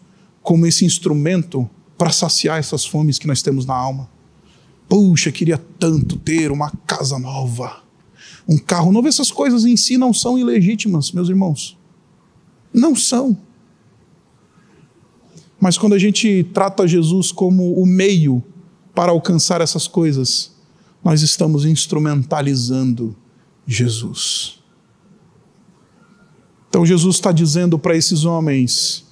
como 0.43 0.67
esse 0.67 0.85
instrumento 0.85 1.69
para 1.97 2.11
saciar 2.11 2.59
essas 2.59 2.85
fomes 2.85 3.19
que 3.19 3.27
nós 3.27 3.41
temos 3.41 3.65
na 3.65 3.75
alma? 3.75 4.11
Puxa, 4.89 5.33
queria 5.33 5.59
tanto 5.79 6.17
ter 6.17 6.51
uma 6.51 6.71
casa 6.87 7.19
nova, 7.19 7.83
um 8.49 8.59
carro 8.59 8.93
novo. 8.93 9.09
Essas 9.09 9.31
coisas 9.31 9.65
em 9.65 9.77
si 9.77 9.97
não 9.97 10.13
são 10.13 10.39
ilegítimas, 10.39 11.13
meus 11.13 11.29
irmãos. 11.29 11.79
Não 12.73 12.95
são. 12.95 13.37
Mas 15.59 15.79
quando 15.79 15.95
a 15.95 15.99
gente 15.99 16.45
trata 16.53 16.87
Jesus 16.87 17.33
como 17.33 17.81
o 17.81 17.87
meio 17.87 18.43
para 18.97 19.13
alcançar 19.13 19.61
essas 19.61 19.87
coisas, 19.87 20.51
nós 21.05 21.21
estamos 21.21 21.67
instrumentalizando 21.67 23.15
Jesus. 23.67 24.59
Então 26.69 26.85
Jesus 26.87 27.17
está 27.17 27.31
dizendo 27.31 27.79
para 27.79 27.95
esses 27.95 28.25
homens: 28.25 29.05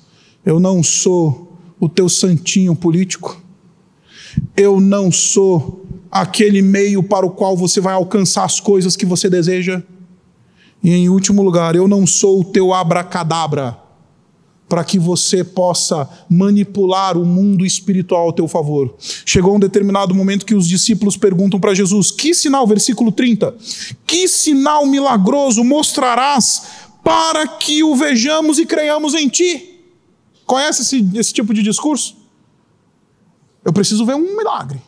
eu 0.44 0.58
não 0.58 0.82
sou 0.82 1.56
o 1.78 1.86
teu 1.86 2.08
santinho 2.08 2.74
político, 2.74 3.40
eu 4.56 4.80
não 4.80 5.12
sou 5.12 5.84
aquele 6.10 6.62
meio 6.62 7.02
para 7.02 7.26
o 7.26 7.30
qual 7.30 7.54
você 7.54 7.78
vai 7.78 7.92
alcançar 7.92 8.44
as 8.44 8.58
coisas 8.58 8.96
que 8.96 9.04
você 9.04 9.28
deseja. 9.28 9.82
E 10.82 10.90
em 10.90 11.08
último 11.10 11.42
lugar, 11.42 11.76
eu 11.76 11.86
não 11.86 12.06
sou 12.06 12.40
o 12.40 12.44
teu 12.44 12.72
abracadabra 12.72 13.78
para 14.68 14.82
que 14.82 14.98
você 14.98 15.44
possa 15.44 16.08
manipular 16.28 17.16
o 17.16 17.24
mundo 17.24 17.64
espiritual 17.64 18.26
ao 18.26 18.32
teu 18.32 18.48
favor. 18.48 18.94
Chegou 18.98 19.56
um 19.56 19.60
determinado 19.60 20.14
momento 20.14 20.46
que 20.46 20.54
os 20.54 20.66
discípulos 20.66 21.16
perguntam 21.16 21.60
para 21.60 21.74
Jesus: 21.74 22.10
Que 22.10 22.34
sinal, 22.34 22.66
versículo 22.66 23.12
30, 23.12 23.54
que 24.06 24.26
sinal 24.26 24.86
milagroso 24.86 25.62
mostrarás 25.62 26.62
para 27.02 27.46
que 27.46 27.84
o 27.84 27.94
vejamos 27.94 28.58
e 28.58 28.66
creiamos 28.66 29.14
em 29.14 29.28
ti? 29.28 29.80
Conhece 30.46 30.82
esse, 30.82 31.10
esse 31.14 31.32
tipo 31.32 31.52
de 31.52 31.62
discurso? 31.62 32.16
Eu 33.64 33.72
preciso 33.72 34.04
ver 34.04 34.14
um 34.14 34.36
milagre. 34.36 34.80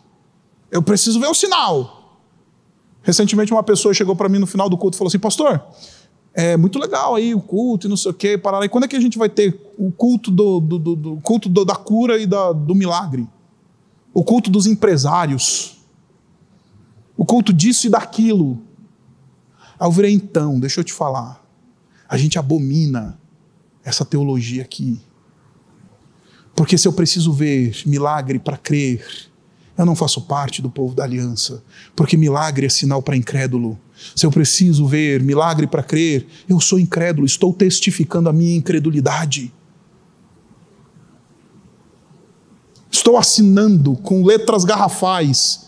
Eu 0.70 0.82
preciso 0.82 1.18
ver 1.18 1.28
um 1.28 1.34
sinal. 1.34 2.20
Recentemente, 3.02 3.52
uma 3.52 3.62
pessoa 3.62 3.94
chegou 3.94 4.16
para 4.16 4.28
mim 4.28 4.38
no 4.38 4.46
final 4.46 4.68
do 4.68 4.76
culto 4.76 4.96
e 4.96 4.98
falou 4.98 5.08
assim: 5.08 5.18
Pastor, 5.18 5.62
é 6.38 6.55
muito 6.55 6.79
legal 6.79 7.14
aí 7.14 7.35
o 7.35 7.40
culto 7.40 7.87
e 7.87 7.90
não 7.90 7.96
sei 7.96 8.11
o 8.11 8.14
quê, 8.14 8.37
parar. 8.37 8.62
E 8.62 8.68
quando 8.68 8.85
é 8.85 8.88
que 8.88 8.94
a 8.94 9.01
gente 9.01 9.16
vai 9.16 9.27
ter 9.27 9.59
o 9.79 9.90
culto 9.90 10.31
do, 10.31 10.61
do, 10.61 10.79
do, 10.79 10.94
do 10.94 11.16
culto 11.22 11.49
da 11.49 11.75
cura 11.75 12.18
e 12.18 12.27
da, 12.27 12.53
do 12.53 12.75
milagre? 12.75 13.27
O 14.12 14.22
culto 14.22 14.51
dos 14.51 14.66
empresários? 14.66 15.79
O 17.16 17.25
culto 17.25 17.55
disso 17.55 17.87
e 17.87 17.90
daquilo? 17.90 18.61
Aí 19.81 19.88
eu 19.88 19.90
virei, 19.90 20.12
então, 20.12 20.61
deixa 20.61 20.81
eu 20.81 20.85
te 20.85 20.92
falar. 20.92 21.42
A 22.07 22.18
gente 22.18 22.38
abomina 22.38 23.18
essa 23.83 24.05
teologia 24.05 24.62
aqui. 24.62 25.01
Porque 26.55 26.77
se 26.77 26.87
eu 26.87 26.92
preciso 26.92 27.33
ver 27.33 27.75
milagre 27.87 28.38
para 28.38 28.59
crer, 28.59 29.03
eu 29.77 29.87
não 29.87 29.96
faço 29.96 30.20
parte 30.20 30.61
do 30.61 30.68
povo 30.68 30.94
da 30.94 31.05
aliança. 31.05 31.64
Porque 31.94 32.14
milagre 32.14 32.66
é 32.66 32.68
sinal 32.68 33.01
para 33.01 33.16
incrédulo. 33.16 33.81
Se 34.14 34.26
eu 34.26 34.30
preciso 34.30 34.87
ver 34.87 35.22
milagre 35.22 35.66
para 35.66 35.82
crer, 35.82 36.26
eu 36.48 36.61
sou 36.61 36.78
incrédulo, 36.78 37.26
estou 37.26 37.52
testificando 37.52 38.28
a 38.28 38.32
minha 38.32 38.56
incredulidade. 38.56 39.52
Estou 42.90 43.16
assinando 43.16 43.94
com 43.96 44.24
letras 44.24 44.64
garrafais 44.64 45.66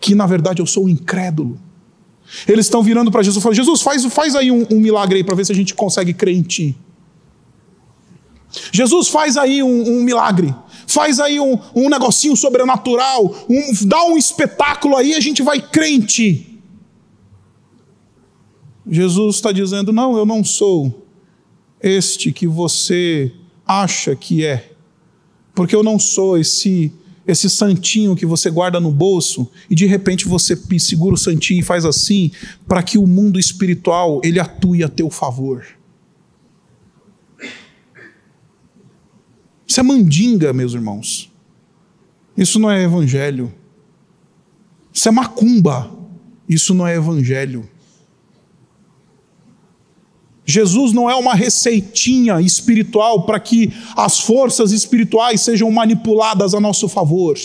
que 0.00 0.14
na 0.14 0.26
verdade 0.26 0.60
eu 0.60 0.66
sou 0.66 0.88
incrédulo. 0.88 1.58
Eles 2.46 2.66
estão 2.66 2.82
virando 2.82 3.10
para 3.10 3.22
Jesus 3.22 3.40
e 3.40 3.42
falando: 3.42 3.56
Jesus, 3.56 3.82
faz, 3.82 4.04
faz 4.06 4.34
aí 4.34 4.50
um, 4.50 4.66
um 4.70 4.80
milagre 4.80 5.18
aí 5.18 5.24
para 5.24 5.34
ver 5.34 5.46
se 5.46 5.52
a 5.52 5.54
gente 5.54 5.74
consegue 5.74 6.12
crer 6.12 6.36
em 6.36 6.42
ti. 6.42 6.76
Jesus, 8.70 9.08
faz 9.08 9.36
aí 9.36 9.62
um, 9.62 9.98
um 9.98 10.02
milagre, 10.02 10.54
faz 10.86 11.20
aí 11.20 11.40
um, 11.40 11.58
um 11.74 11.88
negocinho 11.88 12.36
sobrenatural, 12.36 13.34
dá 13.82 14.04
um 14.04 14.18
espetáculo 14.18 14.96
aí, 14.96 15.14
a 15.14 15.20
gente 15.20 15.42
vai 15.42 15.60
crer 15.60 15.90
em 15.90 16.00
ti. 16.00 16.51
Jesus 18.88 19.36
está 19.36 19.52
dizendo: 19.52 19.92
não, 19.92 20.16
eu 20.16 20.26
não 20.26 20.44
sou 20.44 21.06
este 21.80 22.32
que 22.32 22.46
você 22.46 23.32
acha 23.66 24.14
que 24.14 24.44
é, 24.44 24.72
porque 25.54 25.74
eu 25.74 25.82
não 25.82 25.98
sou 25.98 26.38
esse 26.38 26.92
esse 27.26 27.48
santinho 27.48 28.16
que 28.16 28.26
você 28.26 28.50
guarda 28.50 28.80
no 28.80 28.90
bolso 28.90 29.48
e 29.70 29.76
de 29.76 29.86
repente 29.86 30.26
você 30.26 30.56
segura 30.78 31.14
o 31.14 31.18
santinho 31.18 31.60
e 31.60 31.62
faz 31.62 31.84
assim 31.84 32.32
para 32.66 32.82
que 32.82 32.98
o 32.98 33.06
mundo 33.06 33.38
espiritual 33.38 34.20
ele 34.24 34.40
atue 34.40 34.82
a 34.82 34.88
teu 34.88 35.08
favor. 35.08 35.64
Isso 39.66 39.80
é 39.80 39.82
mandinga, 39.82 40.52
meus 40.52 40.74
irmãos. 40.74 41.32
Isso 42.36 42.58
não 42.58 42.70
é 42.70 42.82
evangelho. 42.82 43.54
Isso 44.92 45.08
é 45.08 45.12
macumba. 45.12 45.90
Isso 46.48 46.74
não 46.74 46.86
é 46.86 46.96
evangelho. 46.96 47.66
Jesus 50.44 50.92
não 50.92 51.08
é 51.08 51.14
uma 51.14 51.34
receitinha 51.34 52.40
espiritual 52.40 53.24
para 53.24 53.38
que 53.38 53.72
as 53.96 54.20
forças 54.20 54.72
espirituais 54.72 55.40
sejam 55.40 55.70
manipuladas 55.70 56.52
a 56.54 56.60
nosso 56.60 56.88
favor. 56.88 57.38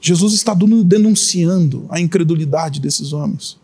Jesus 0.00 0.34
está 0.34 0.54
denunciando 0.54 1.86
a 1.88 2.00
incredulidade 2.00 2.80
desses 2.80 3.12
homens. 3.12 3.56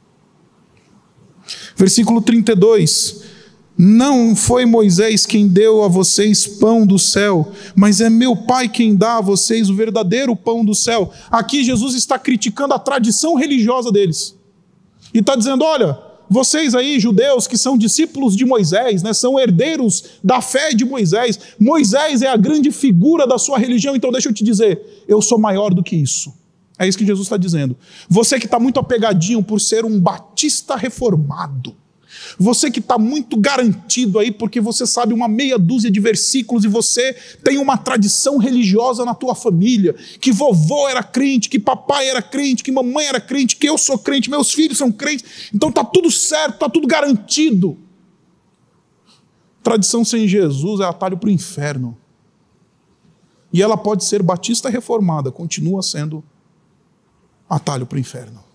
Versículo 1.77 2.23
32. 2.23 3.29
Não 3.77 4.37
foi 4.37 4.67
Moisés 4.67 5.25
quem 5.25 5.49
deu 5.49 5.83
a 5.83 5.89
vocês 5.89 6.47
pão 6.47 6.87
do 6.87 6.99
céu, 6.99 7.51
mas 7.75 8.01
é 8.01 8.11
meu 8.11 8.37
Pai 8.37 8.69
quem 8.69 8.95
dá 8.95 9.17
a 9.17 9.21
vocês 9.23 9.71
o 9.71 9.75
verdadeiro 9.75 10.37
pão 10.37 10.65
do 10.65 10.75
céu. 10.75 11.11
Aqui 11.31 11.65
Jesus 11.65 11.95
está 11.95 12.19
criticando 12.19 12.75
a 12.75 12.79
tradição 12.79 13.37
religiosa 13.37 13.91
deles. 13.91 14.39
E 15.13 15.19
está 15.19 15.37
dizendo: 15.37 15.65
olha, 15.65 15.99
vocês 16.29 16.77
aí, 16.77 17.01
judeus, 17.01 17.49
que 17.49 17.59
são 17.59 17.77
discípulos 17.77 18.37
de 18.37 18.45
Moisés, 18.45 19.03
né, 19.03 19.13
são 19.13 19.39
herdeiros 19.39 20.05
da 20.23 20.41
fé 20.41 20.71
de 20.71 20.85
Moisés, 20.85 21.39
Moisés 21.59 22.23
é 22.23 22.29
a 22.29 22.37
grande 22.37 22.71
figura 22.71 23.27
da 23.27 23.37
sua 23.37 23.59
religião, 23.59 23.97
então 23.97 24.13
deixa 24.13 24.29
eu 24.29 24.33
te 24.33 24.45
dizer, 24.45 25.05
eu 25.09 25.21
sou 25.21 25.39
maior 25.39 25.75
do 25.75 25.83
que 25.83 25.97
isso. 25.97 26.33
É 26.79 26.87
isso 26.87 26.97
que 26.97 27.05
Jesus 27.05 27.27
está 27.27 27.37
dizendo. 27.37 27.77
Você 28.09 28.39
que 28.39 28.47
está 28.47 28.59
muito 28.59 28.79
apegadinho 28.81 29.43
por 29.43 29.61
ser 29.61 29.85
um 29.85 30.01
batista 30.01 30.77
reformado. 30.77 31.77
Você 32.39 32.71
que 32.71 32.81
está 32.81 32.99
muito 32.99 33.37
garantido 33.37 34.19
aí 34.19 34.31
porque 34.31 34.61
você 34.61 34.87
sabe 34.87 35.15
uma 35.15 35.29
meia 35.29 35.59
dúzia 35.59 35.91
de 35.91 36.01
versículos 36.01 36.65
e 36.65 36.69
você 36.69 37.13
tem 37.45 37.59
uma 37.59 37.77
tradição 37.77 38.39
religiosa 38.39 39.05
na 39.05 39.15
tua 39.15 39.35
família, 39.35 39.95
que 40.21 40.33
vovô 40.33 40.89
era 40.89 41.03
crente, 41.03 41.49
que 41.49 41.59
papai 41.59 42.09
era 42.09 42.23
crente, 42.23 42.63
que 42.63 42.73
mamãe 42.73 43.07
era 43.07 43.21
crente, 43.21 43.57
que 43.57 43.69
eu 43.69 43.79
sou 43.79 43.99
crente, 43.99 44.31
meus 44.31 44.53
filhos 44.53 44.79
são 44.79 44.91
crentes. 44.91 45.51
Então 45.55 45.71
tá 45.71 45.85
tudo 45.85 46.11
certo, 46.11 46.59
tá 46.59 46.69
tudo 46.69 46.87
garantido. 46.87 47.79
Tradição 49.63 50.05
sem 50.05 50.27
Jesus 50.27 50.81
é 50.81 50.85
atalho 50.85 51.19
para 51.19 51.29
o 51.29 51.33
inferno. 51.33 51.97
E 53.53 53.63
ela 53.63 53.77
pode 53.77 54.05
ser 54.05 54.23
batista 54.23 54.69
reformada, 54.69 55.31
continua 55.31 55.83
sendo 55.83 56.25
atalho 57.49 57.85
para 57.85 57.97
o 57.97 58.01
inferno. 58.01 58.50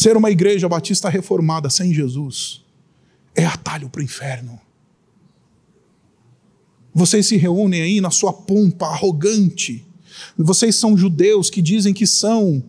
Ser 0.00 0.16
uma 0.16 0.30
igreja 0.30 0.66
batista 0.66 1.10
reformada 1.10 1.68
sem 1.68 1.92
Jesus 1.92 2.64
é 3.34 3.44
atalho 3.44 3.90
para 3.90 4.00
o 4.00 4.02
inferno. 4.02 4.58
Vocês 6.94 7.26
se 7.26 7.36
reúnem 7.36 7.82
aí 7.82 8.00
na 8.00 8.10
sua 8.10 8.32
pompa 8.32 8.86
arrogante. 8.86 9.86
Vocês 10.38 10.74
são 10.76 10.96
judeus 10.96 11.50
que 11.50 11.60
dizem 11.60 11.92
que 11.92 12.06
são 12.06 12.64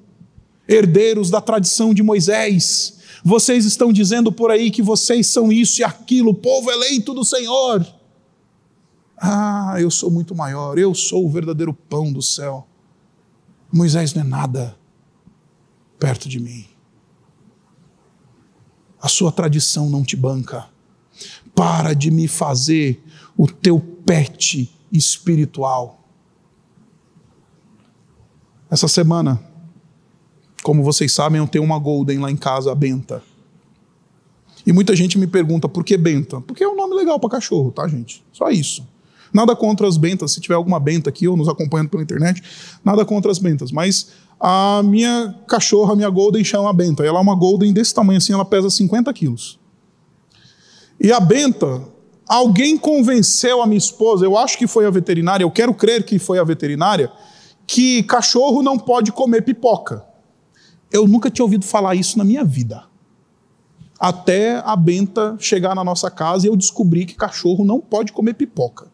herdeiros 0.68 1.30
da 1.30 1.40
tradição 1.40 1.94
de 1.94 2.04
Moisés. 2.04 2.98
Vocês 3.24 3.64
estão 3.64 3.94
dizendo 3.94 4.30
por 4.30 4.52
aí 4.52 4.70
que 4.70 4.82
vocês 4.82 5.26
são 5.28 5.54
isso 5.54 5.80
e 5.80 5.86
aquilo, 5.86 6.34
povo 6.34 6.70
eleito 6.70 7.14
do 7.14 7.24
Senhor. 7.24 7.88
Ah, 9.16 9.76
eu 9.80 9.90
sou 9.90 10.12
muito 10.12 10.36
maior, 10.36 10.78
eu 10.78 10.94
sou 10.94 11.26
o 11.26 11.32
verdadeiro 11.32 11.74
pão 11.74 12.12
do 12.12 12.22
céu. 12.22 12.68
Moisés 13.72 14.14
não 14.14 14.22
é 14.22 14.26
nada 14.26 14.78
perto 15.98 16.28
de 16.28 16.38
mim. 16.38 16.71
A 19.02 19.08
sua 19.08 19.32
tradição 19.32 19.90
não 19.90 20.04
te 20.04 20.16
banca. 20.16 20.68
Para 21.56 21.94
de 21.94 22.12
me 22.12 22.28
fazer 22.28 23.04
o 23.36 23.48
teu 23.48 23.80
pet 23.80 24.72
espiritual. 24.92 26.00
Essa 28.70 28.88
semana, 28.88 29.42
como 30.64 30.84
vocês 30.84 31.12
sabem, 31.12 31.40
eu 31.40 31.48
tenho 31.48 31.64
uma 31.64 31.80
Golden 31.80 32.20
lá 32.20 32.32
em 32.32 32.38
casa, 32.38 32.72
a 32.72 32.76
Benta. 32.76 33.22
E 34.66 34.72
muita 34.72 34.96
gente 34.96 35.18
me 35.18 35.28
pergunta 35.28 35.68
por 35.68 35.84
que 35.84 35.98
Benta? 35.98 36.40
Porque 36.40 36.64
é 36.64 36.68
um 36.68 36.76
nome 36.76 36.96
legal 36.96 37.20
para 37.20 37.32
cachorro, 37.32 37.72
tá, 37.72 37.88
gente? 37.88 38.24
Só 38.32 38.50
isso. 38.50 38.88
Nada 39.34 39.56
contra 39.56 39.88
as 39.88 39.98
bentas, 39.98 40.32
se 40.34 40.42
tiver 40.42 40.56
alguma 40.56 40.80
benta 40.80 41.10
aqui 41.10 41.28
ou 41.28 41.38
nos 41.38 41.48
acompanhando 41.48 41.90
pela 41.90 42.04
internet, 42.04 42.44
nada 42.84 43.06
contra 43.06 43.32
as 43.32 43.40
bentas, 43.40 43.72
mas 43.72 44.12
a 44.40 44.82
minha 44.84 45.36
cachorra, 45.48 45.94
a 45.94 45.96
minha 45.96 46.10
Golden, 46.10 46.44
chama 46.44 46.74
Benta. 46.74 47.06
Ela 47.06 47.20
é 47.20 47.22
uma 47.22 47.36
Golden 47.36 47.72
desse 47.72 47.94
tamanho 47.94 48.18
assim, 48.18 48.34
ela 48.34 48.44
pesa 48.44 48.70
50 48.70 49.14
quilos. 49.14 49.60
E 51.00 51.12
a 51.12 51.20
Benta, 51.20 51.88
alguém 52.28 52.78
convenceu 52.78 53.62
a 53.62 53.68
minha 53.68 53.78
esposa, 53.78 54.26
eu 54.26 54.38
acho 54.38 54.58
que 54.58 54.68
foi 54.68 54.86
a 54.86 54.90
veterinária, 54.90 55.44
eu 55.44 55.52
quero 55.52 55.74
crer 55.74 56.04
que 56.04 56.20
foi 56.20 56.40
a 56.40 56.44
veterinária, 56.44 57.12
que 57.66 58.04
cachorro 58.04 58.62
não 58.62 58.78
pode 58.78 59.12
comer 59.12 59.44
pipoca. 59.44 60.06
Eu 60.92 61.08
nunca 61.08 61.30
tinha 61.30 61.46
ouvido 61.46 61.64
falar 61.64 61.96
isso 61.96 62.18
na 62.18 62.24
minha 62.24 62.44
vida. 62.44 62.84
Até 64.00 64.58
a 64.66 64.76
Benta 64.76 65.38
chegar 65.40 65.74
na 65.74 65.84
nossa 65.84 66.12
casa 66.12 66.46
e 66.46 66.50
eu 66.50 66.56
descobri 66.56 67.06
que 67.06 67.14
cachorro 67.14 67.64
não 67.64 67.80
pode 67.80 68.12
comer 68.12 68.34
pipoca. 68.34 68.91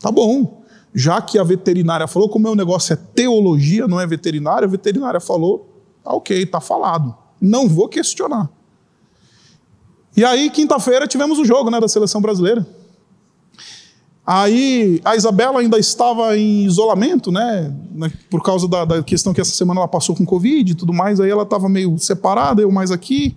Tá 0.00 0.10
bom 0.10 0.58
já 0.94 1.20
que 1.20 1.38
a 1.38 1.44
veterinária 1.44 2.06
falou, 2.06 2.28
como 2.28 2.46
o 2.46 2.48
meu 2.48 2.56
negócio 2.56 2.92
é 2.92 2.96
teologia, 2.96 3.86
não 3.86 4.00
é 4.00 4.06
veterinária, 4.06 4.66
a 4.66 4.70
veterinária 4.70 5.20
falou, 5.20 5.68
tá 6.02 6.12
ok, 6.12 6.46
tá 6.46 6.60
falado. 6.60 7.14
Não 7.40 7.68
vou 7.68 7.88
questionar. 7.88 8.50
E 10.16 10.24
aí, 10.24 10.50
quinta-feira, 10.50 11.06
tivemos 11.06 11.38
o 11.38 11.44
jogo 11.44 11.70
né, 11.70 11.78
da 11.78 11.86
seleção 11.86 12.20
brasileira. 12.20 12.66
Aí 14.30 15.00
a 15.06 15.16
Isabela 15.16 15.58
ainda 15.58 15.78
estava 15.78 16.36
em 16.36 16.66
isolamento, 16.66 17.32
né? 17.32 17.74
né 17.94 18.12
por 18.28 18.42
causa 18.42 18.68
da, 18.68 18.84
da, 18.84 19.02
questão 19.02 19.32
que 19.32 19.40
essa 19.40 19.52
semana 19.52 19.80
ela 19.80 19.88
passou 19.88 20.14
com 20.14 20.26
Covid 20.26 20.70
e 20.70 20.74
tudo 20.74 20.92
mais. 20.92 21.18
Aí 21.18 21.30
ela 21.30 21.44
estava 21.44 21.66
meio 21.66 21.98
separada, 21.98 22.60
eu 22.60 22.70
mais 22.70 22.90
aqui. 22.90 23.34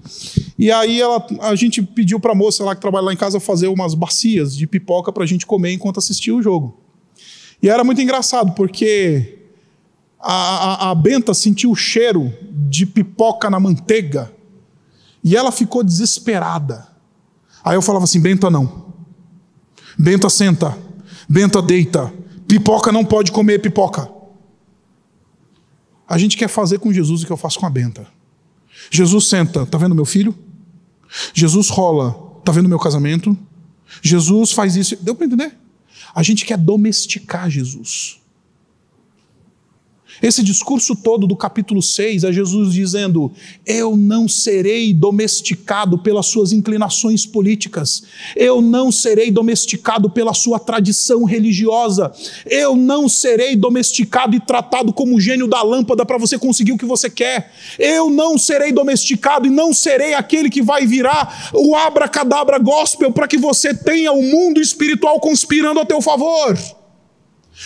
E 0.60 0.70
aí 0.70 1.00
ela, 1.00 1.26
a 1.44 1.56
gente 1.56 1.82
pediu 1.82 2.20
para 2.20 2.34
a 2.34 2.36
moça 2.36 2.66
lá 2.66 2.76
que 2.76 2.82
trabalha 2.82 3.06
lá 3.06 3.14
em 3.14 3.16
casa 3.16 3.40
fazer 3.40 3.70
umas 3.70 3.94
bacias 3.94 4.54
de 4.54 4.68
pipoca 4.68 5.14
para 5.14 5.24
a 5.24 5.26
gente 5.26 5.46
comer 5.46 5.72
enquanto 5.72 5.98
assistia 5.98 6.36
o 6.36 6.42
jogo. 6.42 6.78
E 7.64 7.70
era 7.70 7.86
muito 7.86 8.02
engraçado, 8.02 8.52
porque 8.52 9.48
a, 10.20 10.34
a, 10.34 10.92
a 10.92 10.96
Benta 10.96 11.34
sentiu 11.34 11.72
o 11.72 11.76
cheiro 11.76 12.34
de 12.68 12.86
pipoca 12.86 13.50
na 13.50 13.62
manteiga 13.62 14.30
e 15.24 15.38
ela 15.38 15.54
ficou 15.54 15.86
desesperada. 15.86 16.86
Aí 17.64 17.78
eu 17.78 17.82
falava 17.82 18.04
assim: 18.04 18.20
Benta 18.20 18.50
não. 18.50 18.91
Benta 20.02 20.32
senta. 20.32 20.76
Benta 21.30 21.62
deita. 21.62 22.12
Pipoca 22.48 22.92
não 22.92 23.06
pode 23.06 23.32
comer 23.32 23.62
pipoca. 23.62 24.10
A 26.10 26.18
gente 26.18 26.36
quer 26.36 26.48
fazer 26.48 26.80
com 26.80 26.92
Jesus 26.92 27.22
o 27.22 27.26
que 27.28 27.32
eu 27.32 27.38
faço 27.38 27.60
com 27.60 27.68
a 27.68 27.70
Benta. 27.70 28.08
Jesus 28.90 29.28
senta, 29.28 29.64
tá 29.64 29.78
vendo 29.78 29.94
meu 29.94 30.04
filho? 30.04 30.36
Jesus 31.36 31.70
rola, 31.70 32.14
tá 32.44 32.52
vendo 32.52 32.68
meu 32.68 32.80
casamento? 32.80 33.38
Jesus 34.02 34.52
faz 34.52 34.76
isso. 34.76 34.96
Deu 35.04 35.14
para 35.14 35.28
entender? 35.28 35.56
A 36.16 36.24
gente 36.24 36.46
quer 36.46 36.58
domesticar 36.58 37.48
Jesus. 37.48 38.20
Esse 40.22 40.44
discurso 40.44 40.96
todo 40.96 41.26
do 41.26 41.36
capítulo 41.36 41.82
6 41.82 42.24
é 42.24 42.32
Jesus 42.32 42.74
dizendo: 42.74 43.32
Eu 43.66 43.96
não 43.96 44.28
serei 44.28 44.94
domesticado 44.94 45.98
pelas 45.98 46.26
suas 46.26 46.52
inclinações 46.52 47.26
políticas, 47.26 48.04
eu 48.36 48.62
não 48.62 48.92
serei 48.92 49.32
domesticado 49.32 50.10
pela 50.10 50.34
sua 50.34 50.60
tradição 50.60 51.24
religiosa, 51.24 52.12
eu 52.46 52.76
não 52.76 53.08
serei 53.08 53.56
domesticado 53.56 54.36
e 54.36 54.40
tratado 54.40 54.92
como 54.92 55.20
gênio 55.20 55.48
da 55.48 55.62
lâmpada 55.62 56.06
para 56.06 56.18
você 56.18 56.38
conseguir 56.38 56.72
o 56.72 56.78
que 56.78 56.86
você 56.86 57.10
quer, 57.10 57.52
eu 57.80 58.10
não 58.10 58.38
serei 58.38 58.72
domesticado 58.72 59.48
e 59.48 59.50
não 59.50 59.74
serei 59.74 60.14
aquele 60.14 60.50
que 60.50 60.62
vai 60.62 60.86
virar 60.86 61.52
o 61.54 61.76
abracadabra 61.76 62.58
gospel 62.58 63.12
para 63.12 63.28
que 63.28 63.38
você 63.38 63.74
tenha 63.74 64.12
o 64.12 64.22
mundo 64.22 64.62
espiritual 64.62 65.20
conspirando 65.20 65.80
a 65.80 65.86
teu 65.86 66.02
favor. 66.02 66.81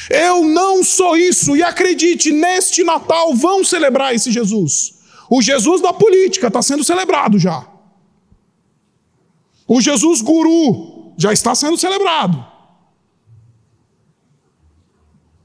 Eu 0.10 0.43
não 0.43 0.84
sou 0.84 1.15
isso, 1.17 1.55
e 1.55 1.63
acredite, 1.63 2.31
neste 2.31 2.84
Natal 2.84 3.34
vão 3.34 3.63
celebrar 3.63 4.13
esse 4.13 4.31
Jesus. 4.31 4.95
O 5.29 5.41
Jesus 5.41 5.81
da 5.81 5.93
política 5.93 6.47
está 6.47 6.62
sendo 6.62 6.84
celebrado 6.84 7.39
já. 7.39 7.67
O 9.67 9.81
Jesus 9.81 10.21
guru 10.21 11.13
já 11.17 11.34
está 11.34 11.55
sendo 11.55 11.77
celebrado. 11.77 12.45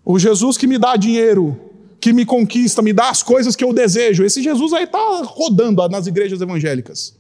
O 0.05 0.19
Jesus 0.19 0.59
que 0.59 0.67
me 0.67 0.79
dá 0.79 0.97
dinheiro, 0.97 1.59
que 2.01 2.13
me 2.13 2.27
conquista, 2.27 2.83
me 2.83 2.93
dá 2.93 3.11
as 3.11 3.23
coisas 3.23 3.55
que 3.55 3.65
eu 3.65 3.73
desejo. 3.73 4.25
Esse 4.25 4.43
Jesus 4.43 4.73
aí 4.73 4.85
está 4.85 5.23
rodando 5.25 5.87
nas 5.89 6.07
igrejas 6.07 6.41
evangélicas. 6.41 7.19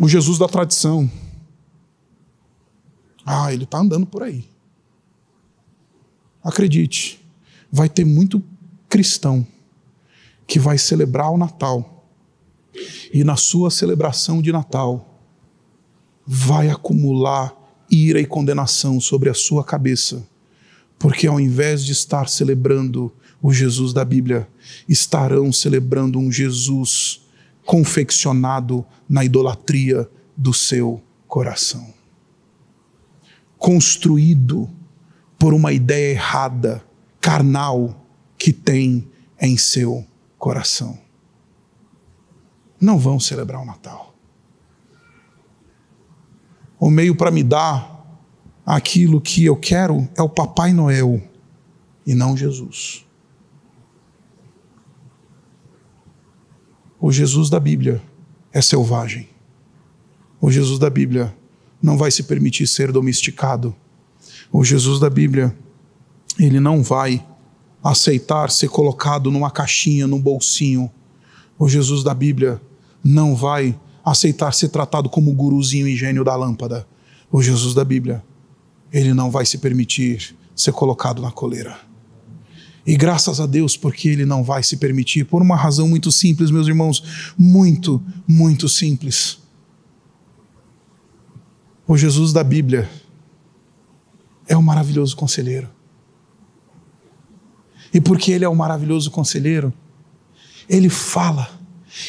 O 0.00 0.08
Jesus 0.08 0.38
da 0.38 0.48
tradição. 0.48 1.10
Ah, 3.30 3.52
ele 3.52 3.64
está 3.64 3.76
andando 3.76 4.06
por 4.06 4.22
aí. 4.22 4.48
Acredite, 6.42 7.22
vai 7.70 7.86
ter 7.86 8.02
muito 8.02 8.42
cristão 8.88 9.46
que 10.46 10.58
vai 10.58 10.78
celebrar 10.78 11.30
o 11.30 11.36
Natal. 11.36 12.06
E 13.12 13.22
na 13.22 13.36
sua 13.36 13.70
celebração 13.70 14.40
de 14.40 14.50
Natal 14.50 15.20
vai 16.26 16.70
acumular 16.70 17.54
ira 17.90 18.18
e 18.18 18.24
condenação 18.24 18.98
sobre 18.98 19.28
a 19.28 19.34
sua 19.34 19.62
cabeça, 19.62 20.26
porque 20.98 21.26
ao 21.26 21.38
invés 21.38 21.84
de 21.84 21.92
estar 21.92 22.30
celebrando 22.30 23.12
o 23.42 23.52
Jesus 23.52 23.92
da 23.92 24.06
Bíblia, 24.06 24.48
estarão 24.88 25.52
celebrando 25.52 26.18
um 26.18 26.32
Jesus 26.32 27.28
confeccionado 27.66 28.86
na 29.06 29.22
idolatria 29.22 30.08
do 30.34 30.54
seu 30.54 31.02
coração 31.26 31.97
construído 33.58 34.70
por 35.38 35.52
uma 35.52 35.72
ideia 35.72 36.12
errada, 36.12 36.84
carnal, 37.20 38.06
que 38.36 38.52
tem 38.52 39.08
em 39.40 39.56
seu 39.56 40.06
coração. 40.38 40.98
Não 42.80 42.98
vão 42.98 43.18
celebrar 43.18 43.60
o 43.60 43.66
Natal. 43.66 44.14
O 46.78 46.90
meio 46.90 47.16
para 47.16 47.30
me 47.30 47.42
dar 47.42 47.98
aquilo 48.64 49.20
que 49.20 49.44
eu 49.44 49.56
quero 49.56 50.08
é 50.16 50.22
o 50.22 50.28
Papai 50.28 50.72
Noel 50.72 51.20
e 52.06 52.14
não 52.14 52.36
Jesus. 52.36 53.04
O 57.00 57.10
Jesus 57.10 57.50
da 57.50 57.58
Bíblia 57.58 58.02
é 58.52 58.60
selvagem. 58.60 59.28
O 60.40 60.50
Jesus 60.50 60.78
da 60.78 60.90
Bíblia 60.90 61.36
não 61.82 61.96
vai 61.96 62.10
se 62.10 62.22
permitir 62.22 62.66
ser 62.66 62.92
domesticado. 62.92 63.74
O 64.52 64.64
Jesus 64.64 64.98
da 64.98 65.10
Bíblia 65.10 65.54
ele 66.38 66.60
não 66.60 66.82
vai 66.82 67.24
aceitar 67.82 68.50
ser 68.50 68.68
colocado 68.68 69.30
numa 69.30 69.50
caixinha, 69.50 70.06
num 70.06 70.20
bolsinho. 70.20 70.90
O 71.58 71.68
Jesus 71.68 72.04
da 72.04 72.14
Bíblia 72.14 72.60
não 73.02 73.34
vai 73.34 73.78
aceitar 74.04 74.52
ser 74.52 74.68
tratado 74.68 75.08
como 75.08 75.32
guruzinho 75.32 75.88
e 75.88 75.96
gênio 75.96 76.24
da 76.24 76.36
lâmpada. 76.36 76.86
O 77.30 77.42
Jesus 77.42 77.74
da 77.74 77.84
Bíblia, 77.84 78.22
ele 78.92 79.12
não 79.12 79.30
vai 79.30 79.44
se 79.44 79.58
permitir 79.58 80.36
ser 80.54 80.72
colocado 80.72 81.20
na 81.20 81.30
coleira. 81.30 81.78
E 82.86 82.96
graças 82.96 83.38
a 83.38 83.46
Deus, 83.46 83.76
porque 83.76 84.08
ele 84.08 84.24
não 84.24 84.42
vai 84.42 84.62
se 84.62 84.76
permitir, 84.76 85.24
por 85.24 85.42
uma 85.42 85.56
razão 85.56 85.86
muito 85.86 86.10
simples, 86.10 86.50
meus 86.50 86.66
irmãos, 86.66 87.32
muito, 87.36 88.02
muito 88.26 88.66
simples. 88.68 89.38
O 91.88 91.96
Jesus 91.96 92.34
da 92.34 92.44
Bíblia 92.44 92.86
é 94.46 94.54
o 94.54 94.62
maravilhoso 94.62 95.16
conselheiro. 95.16 95.70
E 97.94 97.98
porque 97.98 98.30
ele 98.30 98.44
é 98.44 98.48
o 98.48 98.54
maravilhoso 98.54 99.10
conselheiro, 99.10 99.72
ele 100.68 100.90
fala 100.90 101.58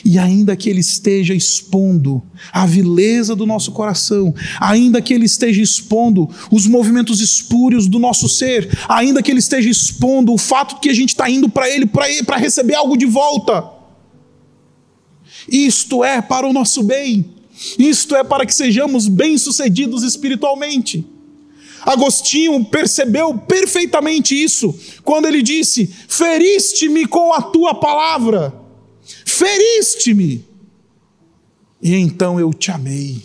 e 0.03 0.19
ainda 0.19 0.55
que 0.57 0.69
ele 0.69 0.81
esteja 0.81 1.33
expondo 1.33 2.21
a 2.51 2.65
vileza 2.65 3.33
do 3.33 3.45
nosso 3.45 3.71
coração, 3.71 4.35
ainda 4.59 5.01
que 5.01 5.13
ele 5.13 5.25
esteja 5.25 5.61
expondo 5.61 6.29
os 6.51 6.67
movimentos 6.67 7.21
espúrios 7.21 7.87
do 7.87 7.97
nosso 7.97 8.27
ser, 8.27 8.69
ainda 8.89 9.23
que 9.23 9.31
ele 9.31 9.39
esteja 9.39 9.69
expondo 9.69 10.33
o 10.33 10.37
fato 10.37 10.75
de 10.75 10.81
que 10.81 10.89
a 10.89 10.93
gente 10.93 11.09
está 11.09 11.29
indo 11.29 11.47
para 11.47 11.69
ele 11.69 11.85
para 11.87 12.37
receber 12.37 12.75
algo 12.75 12.97
de 12.97 13.05
volta, 13.05 13.63
isto 15.47 16.03
é 16.03 16.21
para 16.21 16.45
o 16.45 16.51
nosso 16.51 16.83
bem, 16.83 17.38
isto 17.77 18.15
é 18.15 18.23
para 18.23 18.45
que 18.45 18.53
sejamos 18.53 19.07
bem-sucedidos 19.07 20.03
espiritualmente. 20.03 21.05
Agostinho 21.81 22.63
percebeu 22.65 23.37
perfeitamente 23.37 24.35
isso 24.35 24.77
quando 25.03 25.27
ele 25.27 25.41
disse: 25.41 25.87
Feriste-me 26.07 27.05
com 27.05 27.33
a 27.33 27.41
tua 27.41 27.73
palavra 27.75 28.59
feriste-me, 29.39 30.45
e 31.81 31.95
então 31.95 32.39
eu 32.39 32.53
te 32.53 32.71
amei. 32.71 33.23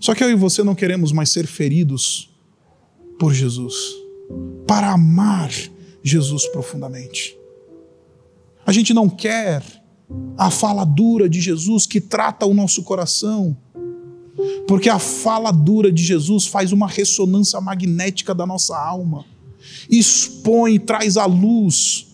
Só 0.00 0.14
que 0.14 0.22
eu 0.22 0.30
e 0.30 0.34
você 0.34 0.62
não 0.64 0.74
queremos 0.74 1.12
mais 1.12 1.30
ser 1.30 1.46
feridos 1.46 2.30
por 3.18 3.32
Jesus, 3.32 3.74
para 4.66 4.92
amar 4.92 5.50
Jesus 6.02 6.46
profundamente. 6.48 7.36
A 8.66 8.72
gente 8.72 8.92
não 8.92 9.08
quer 9.08 9.62
a 10.36 10.50
fala 10.50 10.84
dura 10.84 11.28
de 11.28 11.40
Jesus 11.40 11.86
que 11.86 12.00
trata 12.00 12.46
o 12.46 12.54
nosso 12.54 12.82
coração, 12.82 13.56
porque 14.66 14.88
a 14.88 14.98
fala 14.98 15.50
dura 15.50 15.90
de 15.90 16.02
Jesus 16.02 16.46
faz 16.46 16.72
uma 16.72 16.86
ressonância 16.86 17.60
magnética 17.60 18.34
da 18.34 18.46
nossa 18.46 18.78
alma, 18.78 19.24
expõe 19.90 20.78
traz 20.78 21.16
à 21.16 21.26
luz 21.26 22.06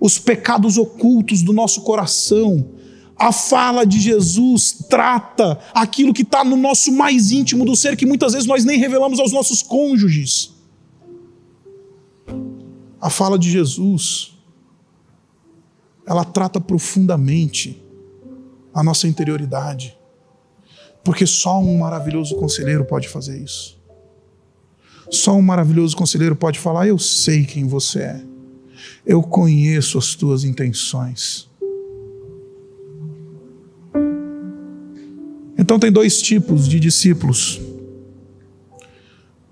os 0.00 0.18
pecados 0.18 0.78
ocultos 0.78 1.42
do 1.42 1.52
nosso 1.52 1.82
coração. 1.82 2.70
A 3.16 3.32
fala 3.32 3.84
de 3.84 4.00
Jesus 4.00 4.86
trata 4.88 5.58
aquilo 5.74 6.14
que 6.14 6.22
está 6.22 6.44
no 6.44 6.56
nosso 6.56 6.92
mais 6.92 7.32
íntimo 7.32 7.64
do 7.64 7.74
ser, 7.74 7.96
que 7.96 8.06
muitas 8.06 8.32
vezes 8.32 8.46
nós 8.46 8.64
nem 8.64 8.78
revelamos 8.78 9.18
aos 9.18 9.32
nossos 9.32 9.60
cônjuges. 9.60 10.52
A 13.00 13.10
fala 13.10 13.38
de 13.38 13.50
Jesus, 13.50 14.37
ela 16.08 16.24
trata 16.24 16.58
profundamente 16.58 17.84
a 18.72 18.82
nossa 18.82 19.06
interioridade, 19.06 19.94
porque 21.04 21.26
só 21.26 21.60
um 21.60 21.78
maravilhoso 21.78 22.34
conselheiro 22.36 22.84
pode 22.86 23.08
fazer 23.08 23.38
isso. 23.38 23.78
Só 25.10 25.34
um 25.34 25.42
maravilhoso 25.42 25.94
conselheiro 25.94 26.34
pode 26.34 26.58
falar: 26.58 26.88
Eu 26.88 26.98
sei 26.98 27.44
quem 27.44 27.66
você 27.66 28.00
é. 28.00 28.24
Eu 29.04 29.22
conheço 29.22 29.98
as 29.98 30.14
tuas 30.14 30.44
intenções. 30.44 31.46
Então, 35.58 35.78
tem 35.78 35.90
dois 35.90 36.22
tipos 36.22 36.68
de 36.68 36.78
discípulos. 36.78 37.60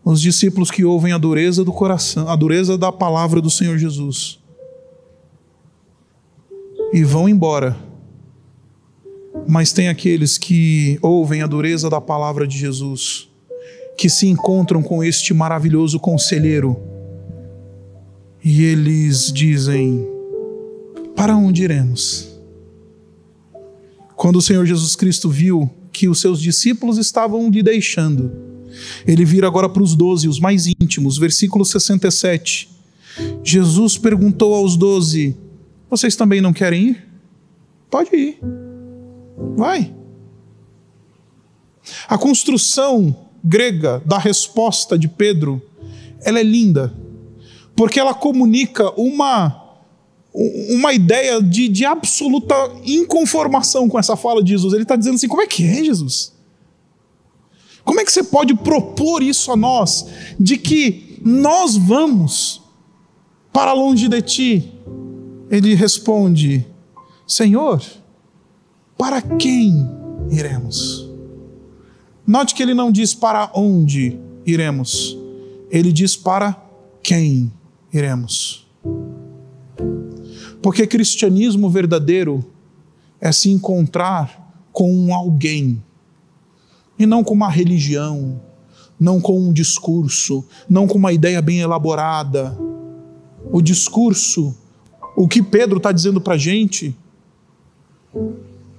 Os 0.05 0.21
discípulos 0.23 0.71
que 0.71 0.85
ouvem 0.85 1.13
a 1.13 1.19
dureza 1.19 1.65
do 1.65 1.73
coração, 1.73 2.29
a 2.29 2.37
dureza 2.37 2.79
da 2.79 2.93
palavra 2.93 3.41
do 3.41 3.51
Senhor 3.51 3.77
Jesus, 3.77 4.39
e 6.93 7.05
vão 7.05 7.29
embora. 7.29 7.77
Mas 9.47 9.73
tem 9.73 9.89
aqueles 9.89 10.39
que 10.39 10.99
ouvem 11.03 11.43
a 11.43 11.47
dureza 11.47 11.89
da 11.89 12.01
palavra 12.01 12.47
de 12.47 12.59
Jesus, 12.59 13.29
que 13.97 14.09
se 14.09 14.27
encontram 14.27 14.83
com 14.83 15.05
este 15.05 15.33
maravilhoso 15.33 16.01
conselheiro 16.01 16.77
e 18.49 18.63
eles 18.63 19.33
dizem: 19.33 20.07
Para 21.17 21.37
onde 21.37 21.65
iremos? 21.65 22.29
Quando 24.15 24.37
o 24.37 24.41
Senhor 24.41 24.65
Jesus 24.65 24.95
Cristo 24.95 25.29
viu 25.29 25.69
que 25.93 26.09
os 26.09 26.21
seus 26.21 26.41
discípulos 26.41 26.97
estavam 26.97 27.51
lhe 27.51 27.61
deixando, 27.61 28.31
ele 29.05 29.25
vira 29.25 29.49
agora 29.49 29.69
para 29.69 29.83
os 29.83 29.97
doze, 29.97 30.29
os 30.29 30.39
mais 30.39 30.69
íntimos, 30.69 31.19
versículo 31.19 31.65
67. 31.65 32.71
Jesus 33.43 33.99
perguntou 33.99 34.55
aos 34.55 34.77
doze: 34.77 35.37
Vocês 35.89 36.17
também 36.17 36.41
não 36.41 36.53
querem 36.53 36.89
ir? 36.91 37.09
Pode 37.91 38.15
ir. 38.15 38.39
Vai. 39.57 39.95
A 42.09 42.19
construção 42.19 43.29
grega 43.43 44.03
da 44.05 44.19
resposta 44.19 44.99
de 44.99 45.09
Pedro, 45.09 45.63
ela 46.23 46.41
é 46.41 46.43
linda 46.43 46.93
porque 47.77 48.01
ela 48.01 48.15
comunica 48.15 48.91
uma, 48.99 49.79
uma 50.33 50.95
ideia 50.95 51.43
de, 51.43 51.69
de 51.69 51.85
absoluta 51.85 52.55
inconformação 52.85 53.87
com 53.87 53.99
essa 53.99 54.17
fala 54.17 54.43
de 54.43 54.51
Jesus. 54.51 54.73
Ele 54.73 54.83
está 54.83 54.97
dizendo 54.97 55.17
assim: 55.17 55.29
como 55.29 55.43
é 55.43 55.47
que 55.47 55.63
é, 55.63 55.85
Jesus? 55.85 56.35
Como 57.85 58.01
é 58.01 58.05
que 58.05 58.11
você 58.11 58.25
pode 58.25 58.55
propor 58.55 59.23
isso 59.23 59.53
a 59.53 59.57
nós, 59.57 60.07
de 60.41 60.57
que 60.57 61.21
nós 61.23 61.77
vamos 61.77 62.63
para 63.53 63.73
longe 63.75 64.09
de 64.09 64.23
ti? 64.23 64.73
Ele 65.51 65.75
responde: 65.75 66.67
Senhor, 67.27 67.83
para 68.97 69.21
quem 69.23 69.89
iremos? 70.31 71.09
Note 72.27 72.55
que 72.55 72.63
ele 72.63 72.75
não 72.75 72.91
diz 72.91 73.15
para 73.15 73.51
onde 73.55 74.19
iremos, 74.45 75.17
ele 75.71 75.93
diz 75.93 76.17
para 76.17 76.61
quem 77.03 77.53
iremos. 77.93 78.67
Porque 80.61 80.87
cristianismo 80.87 81.71
verdadeiro 81.71 82.45
é 83.21 83.31
se 83.31 83.51
encontrar 83.51 84.67
com 84.73 84.93
um 84.93 85.15
alguém, 85.15 85.83
e 86.99 87.07
não 87.07 87.23
com 87.23 87.35
uma 87.35 87.49
religião, 87.49 88.41
não 88.99 89.21
com 89.21 89.39
um 89.39 89.53
discurso, 89.53 90.45
não 90.69 90.87
com 90.87 90.99
uma 90.99 91.13
ideia 91.13 91.41
bem 91.41 91.61
elaborada. 91.61 92.59
O 93.53 93.63
discurso, 93.63 94.57
o 95.17 95.27
que 95.27 95.43
Pedro 95.43 95.79
está 95.79 95.91
dizendo 95.91 96.21
para 96.21 96.35
a 96.35 96.39
gente, 96.39 96.95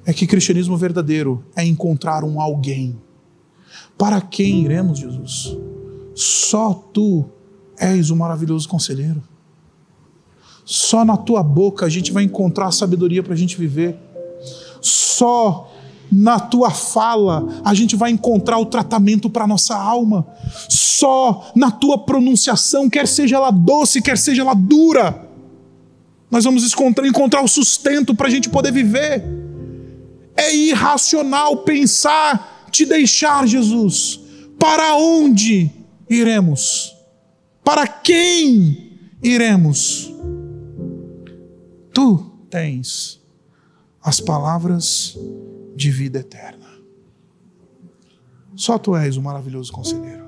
é 0.05 0.13
que 0.13 0.27
cristianismo 0.27 0.77
verdadeiro 0.77 1.43
é 1.55 1.65
encontrar 1.65 2.23
um 2.23 2.39
alguém. 2.39 2.95
Para 3.97 4.21
quem 4.21 4.63
iremos, 4.63 4.99
Jesus? 4.99 5.57
Só 6.15 6.73
tu 6.93 7.25
És 7.79 8.09
o 8.09 8.15
maravilhoso 8.15 8.67
conselheiro. 8.67 9.21
Só 10.65 11.05
na 11.05 11.15
tua 11.15 11.43
boca 11.43 11.85
a 11.85 11.89
gente 11.89 12.11
vai 12.11 12.23
encontrar 12.23 12.71
sabedoria 12.71 13.21
para 13.21 13.33
a 13.33 13.37
gente 13.37 13.55
viver. 13.55 13.95
Só 14.81 15.71
na 16.11 16.39
tua 16.39 16.71
fala 16.71 17.61
a 17.63 17.73
gente 17.75 17.95
vai 17.95 18.09
encontrar 18.09 18.57
o 18.57 18.65
tratamento 18.65 19.29
para 19.29 19.45
nossa 19.45 19.75
alma. 19.75 20.25
Só 20.67 21.51
na 21.55 21.69
tua 21.69 21.99
pronunciação, 21.99 22.89
quer 22.89 23.07
seja 23.07 23.35
ela 23.35 23.51
doce, 23.51 24.01
quer 24.01 24.17
seja 24.17 24.41
ela 24.41 24.55
dura, 24.55 25.27
nós 26.29 26.43
vamos 26.43 26.63
encontrar, 27.05 27.41
o 27.41 27.47
sustento 27.47 28.13
para 28.13 28.27
a 28.27 28.29
gente 28.29 28.49
poder 28.49 28.71
viver. 28.71 29.23
É 30.35 30.53
irracional 30.55 31.57
pensar 31.57 32.67
te 32.71 32.85
deixar, 32.85 33.47
Jesus. 33.47 34.19
Para 34.59 34.95
onde 34.95 35.71
iremos? 36.09 36.95
Para 37.63 37.87
quem 37.87 38.99
iremos? 39.23 40.13
Tu 41.93 42.17
tens 42.49 43.21
as 44.01 44.19
palavras 44.19 45.17
de 45.75 45.89
vida 45.89 46.19
eterna. 46.19 46.67
Só 48.55 48.77
tu 48.77 48.95
és 48.95 49.17
o 49.17 49.21
maravilhoso 49.21 49.71
conselheiro. 49.71 50.27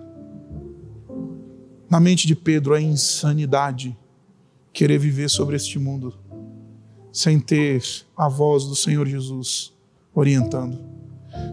Na 1.90 2.00
mente 2.00 2.28
de 2.28 2.36
Pedro 2.36 2.76
é 2.76 2.82
insanidade 2.82 3.98
querer 4.74 5.00
viver 5.00 5.30
sobre 5.30 5.56
este 5.56 5.78
mundo 5.80 6.14
sem 7.12 7.40
ter 7.40 7.84
a 8.16 8.30
voz 8.30 8.66
do 8.66 8.76
Senhor 8.76 9.08
Jesus 9.08 9.74
orientando, 10.14 10.80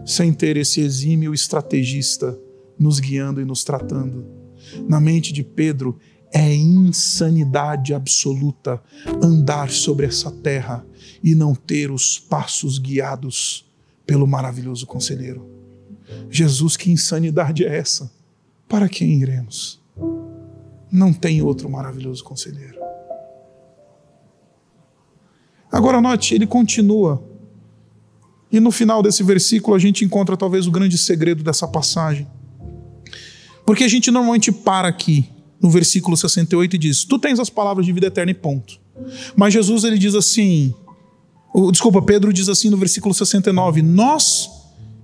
sem 0.05 0.31
ter 0.33 0.55
esse 0.57 0.81
exímio 0.81 1.33
estrategista 1.33 2.37
nos 2.79 2.99
guiando 2.99 3.41
e 3.41 3.45
nos 3.45 3.63
tratando 3.63 4.37
na 4.87 4.99
mente 4.99 5.31
de 5.31 5.43
Pedro 5.43 5.97
É 6.33 6.53
insanidade 6.53 7.93
absoluta 7.93 8.83
andar 9.23 9.69
sobre 9.69 10.05
essa 10.05 10.29
terra 10.29 10.85
e 11.23 11.33
não 11.33 11.55
ter 11.55 11.89
os 11.89 12.19
passos 12.19 12.77
guiados 12.77 13.65
pelo 14.05 14.27
maravilhoso 14.27 14.85
conselheiro. 14.85 15.49
Jesus, 16.29 16.75
que 16.75 16.91
insanidade 16.91 17.63
é 17.63 17.77
essa? 17.77 18.11
Para 18.67 18.89
quem 18.89 19.21
iremos? 19.21 19.81
Não 20.91 21.13
tem 21.13 21.41
outro 21.41 21.69
maravilhoso 21.69 22.25
conselheiro. 22.25 22.86
Agora 25.71 26.01
note, 26.01 26.33
ele 26.33 26.47
continua. 26.47 27.23
E 28.51 28.59
no 28.59 28.71
final 28.71 29.03
desse 29.03 29.23
versículo 29.23 29.75
a 29.75 29.79
gente 29.79 30.05
encontra 30.05 30.37
talvez 30.37 30.67
o 30.67 30.71
grande 30.71 30.97
segredo 30.97 31.43
dessa 31.43 31.67
passagem. 31.67 32.27
Porque 33.65 33.83
a 33.83 33.87
gente 33.87 34.09
normalmente 34.09 34.51
para 34.51 34.87
aqui 34.87 35.29
no 35.61 35.69
versículo 35.69 36.15
68 36.15 36.75
e 36.75 36.79
diz: 36.79 37.03
Tu 37.03 37.19
tens 37.19 37.39
as 37.39 37.49
palavras 37.49 37.85
de 37.85 37.91
vida 37.91 38.07
eterna 38.07 38.31
e 38.31 38.35
ponto. 38.35 38.79
Mas 39.35 39.53
Jesus 39.53 39.83
ele 39.83 39.97
diz 39.97 40.15
assim, 40.15 40.73
desculpa, 41.71 42.01
Pedro 42.01 42.33
diz 42.33 42.49
assim 42.49 42.69
no 42.69 42.77
versículo 42.77 43.13
69: 43.13 43.81
Nós 43.81 44.49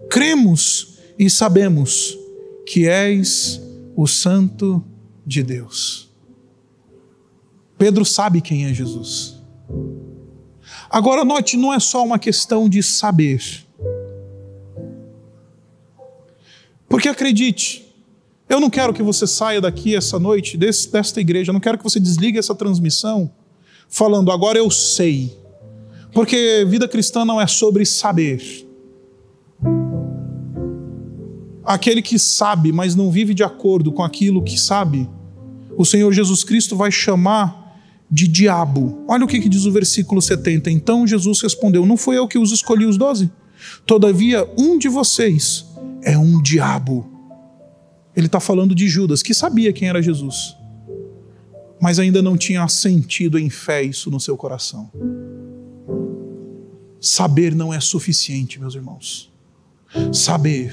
cremos 0.09 0.99
e 1.18 1.30
sabemos 1.30 2.18
que 2.66 2.88
és 2.88 3.61
o 3.95 4.07
Santo 4.07 4.84
de 5.26 5.43
Deus. 5.43 6.09
Pedro 7.78 8.05
sabe 8.05 8.39
quem 8.39 8.66
é 8.66 8.74
Jesus. 8.74 9.41
Agora, 10.93 11.25
note, 11.25 11.57
não 11.57 11.73
é 11.73 11.79
só 11.79 12.05
uma 12.05 12.19
questão 12.19 12.69
de 12.69 12.83
saber. 12.83 13.41
Porque 16.87 17.09
acredite, 17.09 17.83
eu 18.47 18.59
não 18.59 18.69
quero 18.69 18.93
que 18.93 19.01
você 19.01 19.25
saia 19.25 19.59
daqui 19.59 19.95
essa 19.95 20.19
noite, 20.19 20.55
desse, 20.55 20.91
desta 20.91 21.19
igreja, 21.19 21.49
eu 21.49 21.53
não 21.53 21.59
quero 21.59 21.79
que 21.79 21.83
você 21.83 21.99
desligue 21.99 22.37
essa 22.37 22.53
transmissão 22.53 23.31
falando, 23.89 24.31
agora 24.31 24.59
eu 24.59 24.69
sei. 24.69 25.35
Porque 26.13 26.63
vida 26.69 26.87
cristã 26.87 27.25
não 27.25 27.41
é 27.41 27.47
sobre 27.47 27.87
saber. 27.87 28.43
Aquele 31.65 32.03
que 32.03 32.19
sabe, 32.19 32.71
mas 32.71 32.93
não 32.93 33.09
vive 33.09 33.33
de 33.33 33.43
acordo 33.43 33.91
com 33.91 34.03
aquilo 34.03 34.43
que 34.43 34.59
sabe, 34.59 35.09
o 35.75 35.83
Senhor 35.83 36.13
Jesus 36.13 36.43
Cristo 36.43 36.75
vai 36.75 36.91
chamar 36.91 37.62
de 38.14 38.28
diabo. 38.28 39.03
Olha 39.07 39.26
o 39.26 39.28
que, 39.28 39.39
que 39.39 39.49
diz 39.49 39.66
o 39.66 39.72
versículo 39.72 40.22
70. 40.22 40.70
Então 40.70 41.07
Jesus 41.07 41.41
respondeu: 41.41 41.84
Não 41.84 41.97
foi 41.97 42.18
eu 42.18 42.28
que 42.28 42.38
os 42.38 42.51
escolhi 42.51 42.86
os 42.86 42.95
doze? 42.95 43.32
Todavia, 43.88 44.47
um 44.55 44.78
de 44.78 44.88
vocês 44.88 45.66
é 46.03 46.16
um 46.16 46.39
diabo. 46.39 47.09
Ele 48.16 48.28
está 48.28 48.39
falando 48.39 48.76
de 48.76 48.88
Judas, 48.88 49.24
que 49.24 49.34
sabia 49.34 49.74
quem 49.74 49.89
era 49.89 49.99
Jesus, 49.99 50.55
mas 51.82 51.97
ainda 51.97 52.22
não 52.22 52.38
tinha 52.38 52.68
sentido 52.68 53.39
em 53.39 53.49
fé 53.49 53.82
isso 53.82 54.11
no 54.11 54.20
seu 54.20 54.38
coração. 54.38 54.91
Saber 57.01 57.55
não 57.55 57.74
é 57.74 57.80
suficiente, 57.80 58.59
meus 58.59 58.76
irmãos. 58.76 59.34
Saber 60.11 60.72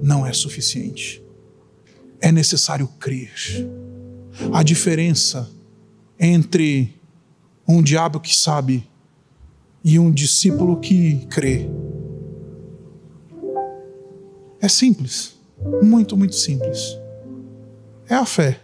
não 0.00 0.24
é 0.24 0.32
suficiente. 0.32 1.20
É 2.20 2.30
necessário 2.30 2.86
crer. 3.00 3.32
A 4.52 4.62
diferença 4.62 5.50
entre 6.18 6.94
um 7.66 7.82
diabo 7.82 8.18
que 8.18 8.34
sabe 8.34 8.88
e 9.84 9.98
um 9.98 10.10
discípulo 10.10 10.78
que 10.80 11.26
crê. 11.26 11.68
É 14.60 14.68
simples, 14.68 15.38
muito, 15.82 16.16
muito 16.16 16.34
simples. 16.34 16.98
É 18.08 18.14
a 18.14 18.24
fé, 18.24 18.60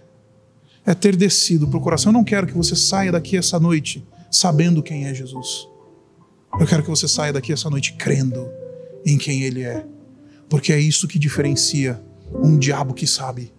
é 0.84 0.94
ter 0.94 1.14
descido 1.14 1.68
para 1.68 1.78
o 1.78 1.80
coração. 1.80 2.10
Eu 2.10 2.14
não 2.14 2.24
quero 2.24 2.46
que 2.46 2.54
você 2.54 2.74
saia 2.74 3.12
daqui 3.12 3.36
essa 3.36 3.60
noite 3.60 4.04
sabendo 4.30 4.82
quem 4.82 5.06
é 5.06 5.14
Jesus. 5.14 5.68
Eu 6.58 6.66
quero 6.66 6.82
que 6.82 6.90
você 6.90 7.06
saia 7.06 7.32
daqui 7.32 7.52
essa 7.52 7.70
noite 7.70 7.94
crendo 7.94 8.48
em 9.04 9.18
quem 9.18 9.42
Ele 9.42 9.62
é, 9.62 9.86
porque 10.48 10.72
é 10.72 10.80
isso 10.80 11.06
que 11.06 11.18
diferencia 11.18 12.02
um 12.32 12.58
diabo 12.58 12.94
que 12.94 13.06
sabe 13.06 13.52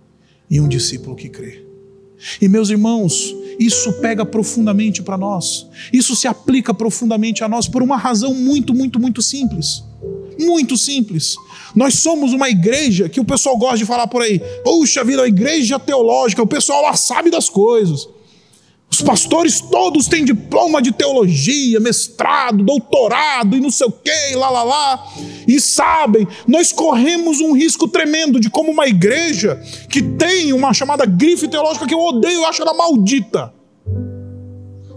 e 0.49 0.59
um 0.59 0.67
discípulo 0.67 1.15
que 1.15 1.29
crê. 1.29 1.65
E 2.41 2.47
meus 2.47 2.69
irmãos, 2.69 3.35
isso 3.59 3.93
pega 3.93 4.25
profundamente 4.25 5.01
para 5.01 5.17
nós. 5.17 5.67
Isso 5.91 6.15
se 6.15 6.27
aplica 6.27 6.73
profundamente 6.73 7.43
a 7.43 7.47
nós 7.47 7.67
por 7.67 7.81
uma 7.81 7.97
razão 7.97 8.33
muito, 8.33 8.73
muito, 8.73 8.99
muito 8.99 9.21
simples. 9.21 9.83
Muito 10.39 10.75
simples. 10.77 11.35
Nós 11.73 11.95
somos 11.95 12.33
uma 12.33 12.49
igreja 12.49 13.09
que 13.09 13.19
o 13.19 13.25
pessoal 13.25 13.57
gosta 13.57 13.77
de 13.77 13.85
falar 13.85 14.07
por 14.07 14.21
aí. 14.21 14.39
Puxa 14.63 15.03
vida, 15.03 15.23
a 15.23 15.27
igreja 15.27 15.79
teológica, 15.79 16.41
o 16.41 16.47
pessoal 16.47 16.81
lá 16.81 16.95
sabe 16.95 17.29
das 17.29 17.49
coisas. 17.49 18.07
Os 18.91 19.01
pastores 19.01 19.59
todos 19.59 20.07
têm 20.07 20.23
diploma 20.23 20.81
de 20.81 20.91
teologia, 20.91 21.79
mestrado, 21.79 22.63
doutorado 22.63 23.57
e 23.57 23.59
não 23.59 23.69
sei 23.71 23.87
o 23.87 23.91
que, 23.91 24.35
lá, 24.35 24.49
lá, 24.49 24.63
lá. 24.63 25.13
E 25.47 25.59
sabem, 25.59 26.27
nós 26.47 26.71
corremos 26.71 27.39
um 27.39 27.53
risco 27.53 27.87
tremendo 27.87 28.39
de 28.39 28.49
como 28.49 28.71
uma 28.71 28.87
igreja 28.87 29.61
que 29.89 30.01
tem 30.01 30.53
uma 30.53 30.73
chamada 30.73 31.05
grife 31.05 31.47
teológica 31.47 31.87
que 31.87 31.93
eu 31.93 31.99
odeio 31.99 32.41
e 32.41 32.45
acho 32.45 32.61
ela 32.61 32.73
maldita, 32.73 33.53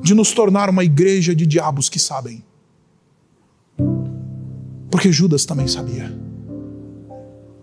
de 0.02 0.14
nos 0.14 0.32
tornar 0.32 0.70
uma 0.70 0.84
igreja 0.84 1.34
de 1.34 1.46
diabos 1.46 1.88
que 1.88 1.98
sabem. 1.98 2.44
Porque 4.90 5.12
Judas 5.12 5.44
também 5.44 5.68
sabia. 5.68 6.12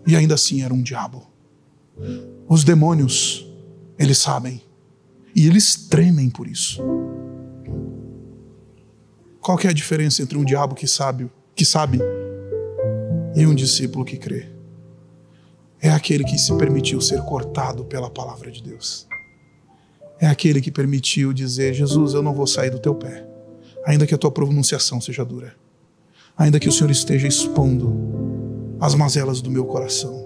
E 0.06 0.14
ainda 0.14 0.34
assim 0.34 0.62
era 0.62 0.72
um 0.72 0.82
diabo. 0.82 1.26
Os 2.48 2.62
demônios, 2.62 3.44
eles 3.98 4.18
sabem 4.18 4.62
e 5.34 5.46
eles 5.46 5.74
tremem 5.74 6.30
por 6.30 6.46
isso. 6.46 6.80
Qual 9.40 9.58
é 9.64 9.68
a 9.68 9.72
diferença 9.72 10.22
entre 10.22 10.38
um 10.38 10.44
diabo 10.44 10.74
que 10.74 10.86
sabe, 10.86 11.30
que 11.54 11.64
sabe 11.64 12.00
e 13.36 13.46
um 13.46 13.54
discípulo 13.54 14.04
que 14.04 14.16
crê? 14.16 14.48
É 15.80 15.90
aquele 15.90 16.24
que 16.24 16.38
se 16.38 16.56
permitiu 16.56 17.00
ser 17.02 17.20
cortado 17.22 17.84
pela 17.84 18.10
palavra 18.10 18.50
de 18.50 18.62
Deus. 18.62 19.06
É 20.18 20.26
aquele 20.26 20.62
que 20.62 20.72
permitiu 20.72 21.34
dizer: 21.34 21.74
Jesus, 21.74 22.14
eu 22.14 22.22
não 22.22 22.34
vou 22.34 22.46
sair 22.46 22.70
do 22.70 22.78
teu 22.78 22.94
pé, 22.94 23.26
ainda 23.84 24.06
que 24.06 24.14
a 24.14 24.18
tua 24.18 24.30
pronunciação 24.30 25.00
seja 25.02 25.22
dura, 25.22 25.54
ainda 26.36 26.58
que 26.58 26.68
o 26.68 26.72
Senhor 26.72 26.90
esteja 26.90 27.28
expondo 27.28 27.94
as 28.80 28.94
mazelas 28.94 29.42
do 29.42 29.50
meu 29.50 29.66
coração 29.66 30.24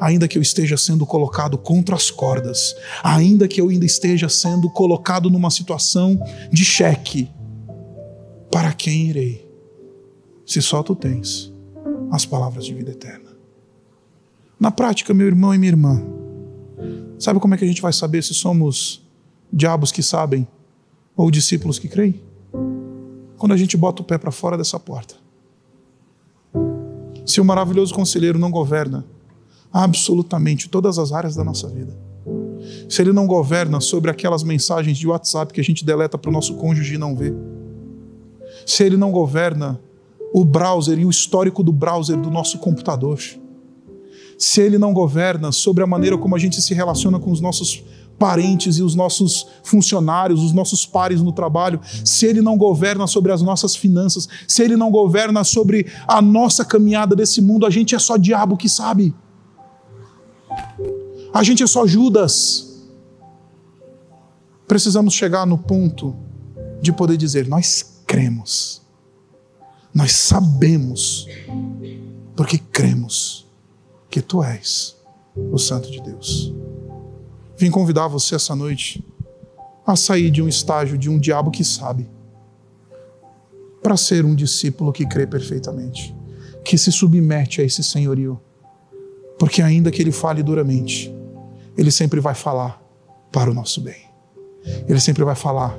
ainda 0.00 0.26
que 0.26 0.38
eu 0.38 0.42
esteja 0.42 0.74
sendo 0.76 1.04
colocado 1.04 1.58
contra 1.58 1.94
as 1.94 2.10
cordas, 2.10 2.74
ainda 3.02 3.46
que 3.46 3.60
eu 3.60 3.68
ainda 3.68 3.84
esteja 3.84 4.26
sendo 4.26 4.70
colocado 4.70 5.28
numa 5.28 5.50
situação 5.50 6.18
de 6.50 6.64
cheque, 6.64 7.28
para 8.50 8.72
quem 8.72 9.08
irei? 9.08 9.46
Se 10.46 10.62
só 10.62 10.82
tu 10.82 10.94
tens 10.96 11.54
as 12.10 12.24
palavras 12.24 12.64
de 12.64 12.74
vida 12.74 12.90
eterna. 12.90 13.30
Na 14.58 14.70
prática, 14.70 15.12
meu 15.12 15.26
irmão 15.26 15.54
e 15.54 15.58
minha 15.58 15.70
irmã, 15.70 16.02
sabe 17.18 17.38
como 17.40 17.54
é 17.54 17.58
que 17.58 17.64
a 17.64 17.68
gente 17.68 17.82
vai 17.82 17.92
saber 17.92 18.22
se 18.22 18.34
somos 18.34 19.02
diabos 19.52 19.92
que 19.92 20.02
sabem 20.02 20.46
ou 21.16 21.30
discípulos 21.30 21.78
que 21.78 21.88
creem? 21.88 22.20
Quando 23.36 23.52
a 23.52 23.56
gente 23.56 23.76
bota 23.76 24.02
o 24.02 24.04
pé 24.04 24.16
para 24.16 24.30
fora 24.30 24.56
dessa 24.56 24.80
porta. 24.80 25.14
Se 27.26 27.40
o 27.40 27.44
maravilhoso 27.44 27.94
conselheiro 27.94 28.38
não 28.38 28.50
governa 28.50 29.04
absolutamente 29.72 30.68
todas 30.68 30.98
as 30.98 31.12
áreas 31.12 31.36
da 31.36 31.44
nossa 31.44 31.68
vida. 31.68 31.94
Se 32.88 33.02
Ele 33.02 33.12
não 33.12 33.26
governa 33.26 33.80
sobre 33.80 34.10
aquelas 34.10 34.42
mensagens 34.42 34.96
de 34.96 35.06
WhatsApp 35.06 35.52
que 35.52 35.60
a 35.60 35.64
gente 35.64 35.84
deleta 35.84 36.16
para 36.16 36.30
o 36.30 36.32
nosso 36.32 36.54
cônjuge 36.54 36.94
e 36.94 36.98
não 36.98 37.14
vê. 37.14 37.34
Se 38.64 38.84
Ele 38.84 38.96
não 38.96 39.12
governa 39.12 39.78
o 40.36 40.44
browser 40.44 40.98
e 40.98 41.06
o 41.06 41.08
histórico 41.08 41.62
do 41.62 41.72
browser 41.72 42.20
do 42.20 42.30
nosso 42.30 42.58
computador. 42.58 43.18
Se 44.38 44.60
Ele 44.60 44.76
não 44.76 44.92
governa 44.92 45.50
sobre 45.50 45.82
a 45.82 45.86
maneira 45.86 46.18
como 46.18 46.36
a 46.36 46.38
gente 46.38 46.60
se 46.60 46.74
relaciona 46.74 47.18
com 47.18 47.30
os 47.30 47.40
nossos 47.40 47.82
parentes 48.18 48.76
e 48.76 48.82
os 48.82 48.94
nossos 48.94 49.46
funcionários, 49.64 50.42
os 50.42 50.52
nossos 50.52 50.84
pares 50.84 51.22
no 51.22 51.32
trabalho, 51.32 51.80
se 52.04 52.26
Ele 52.26 52.42
não 52.42 52.58
governa 52.58 53.06
sobre 53.06 53.32
as 53.32 53.40
nossas 53.40 53.74
finanças, 53.74 54.28
se 54.46 54.62
Ele 54.62 54.76
não 54.76 54.90
governa 54.90 55.42
sobre 55.42 55.86
a 56.06 56.20
nossa 56.20 56.66
caminhada 56.66 57.16
desse 57.16 57.40
mundo, 57.40 57.64
a 57.64 57.70
gente 57.70 57.94
é 57.94 57.98
só 57.98 58.18
diabo 58.18 58.58
que 58.58 58.68
sabe. 58.68 59.14
A 61.32 61.42
gente 61.42 61.62
é 61.62 61.66
só 61.66 61.86
Judas. 61.86 62.84
Precisamos 64.68 65.14
chegar 65.14 65.46
no 65.46 65.56
ponto 65.56 66.14
de 66.82 66.92
poder 66.92 67.16
dizer: 67.16 67.48
nós 67.48 68.02
cremos, 68.06 68.84
nós 69.96 70.12
sabemos, 70.12 71.26
porque 72.36 72.58
cremos 72.58 73.50
que 74.10 74.20
tu 74.20 74.44
és 74.44 74.94
o 75.34 75.56
Santo 75.56 75.90
de 75.90 76.02
Deus. 76.02 76.54
Vim 77.56 77.70
convidar 77.70 78.06
você 78.06 78.34
essa 78.34 78.54
noite 78.54 79.02
a 79.86 79.96
sair 79.96 80.30
de 80.30 80.42
um 80.42 80.48
estágio 80.48 80.98
de 80.98 81.08
um 81.08 81.18
diabo 81.18 81.50
que 81.50 81.64
sabe, 81.64 82.06
para 83.82 83.96
ser 83.96 84.22
um 84.26 84.34
discípulo 84.34 84.92
que 84.92 85.06
crê 85.06 85.26
perfeitamente, 85.26 86.14
que 86.62 86.76
se 86.76 86.92
submete 86.92 87.62
a 87.62 87.64
esse 87.64 87.82
senhorio 87.82 88.38
porque 89.38 89.62
ainda 89.62 89.90
que 89.90 90.02
ele 90.02 90.12
fale 90.12 90.42
duramente, 90.42 91.10
ele 91.74 91.90
sempre 91.90 92.20
vai 92.20 92.34
falar 92.34 92.82
para 93.32 93.50
o 93.50 93.54
nosso 93.54 93.80
bem. 93.80 94.10
Ele 94.86 95.00
sempre 95.00 95.24
vai 95.24 95.34
falar 95.34 95.74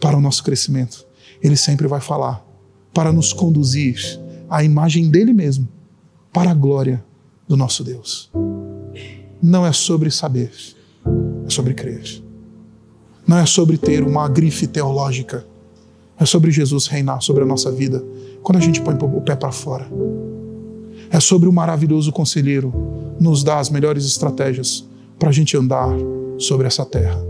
para 0.00 0.16
o 0.16 0.20
nosso 0.20 0.44
crescimento. 0.44 1.04
Ele 1.42 1.56
sempre 1.56 1.88
vai 1.88 2.00
falar 2.00 2.48
para 2.92 3.12
nos 3.12 3.32
conduzir 3.32 3.96
à 4.48 4.64
imagem 4.64 5.10
dele 5.10 5.32
mesmo, 5.32 5.68
para 6.32 6.50
a 6.50 6.54
glória 6.54 7.04
do 7.48 7.56
nosso 7.56 7.82
Deus. 7.82 8.30
Não 9.42 9.66
é 9.66 9.72
sobre 9.72 10.10
saber, 10.10 10.50
é 11.46 11.50
sobre 11.50 11.74
crer. 11.74 12.22
Não 13.26 13.38
é 13.38 13.46
sobre 13.46 13.78
ter 13.78 14.02
uma 14.02 14.28
grife 14.28 14.66
teológica, 14.66 15.46
é 16.18 16.26
sobre 16.26 16.50
Jesus 16.50 16.86
reinar 16.86 17.22
sobre 17.22 17.42
a 17.42 17.46
nossa 17.46 17.70
vida 17.70 18.04
quando 18.42 18.58
a 18.58 18.60
gente 18.60 18.80
põe 18.80 18.94
o 18.94 19.20
pé 19.20 19.36
para 19.36 19.52
fora. 19.52 19.86
É 21.10 21.18
sobre 21.18 21.48
o 21.48 21.52
maravilhoso 21.52 22.12
conselheiro 22.12 22.72
nos 23.18 23.42
dar 23.42 23.58
as 23.58 23.70
melhores 23.70 24.04
estratégias 24.04 24.84
para 25.18 25.28
a 25.28 25.32
gente 25.32 25.56
andar 25.56 25.88
sobre 26.38 26.66
essa 26.66 26.84
terra. 26.84 27.20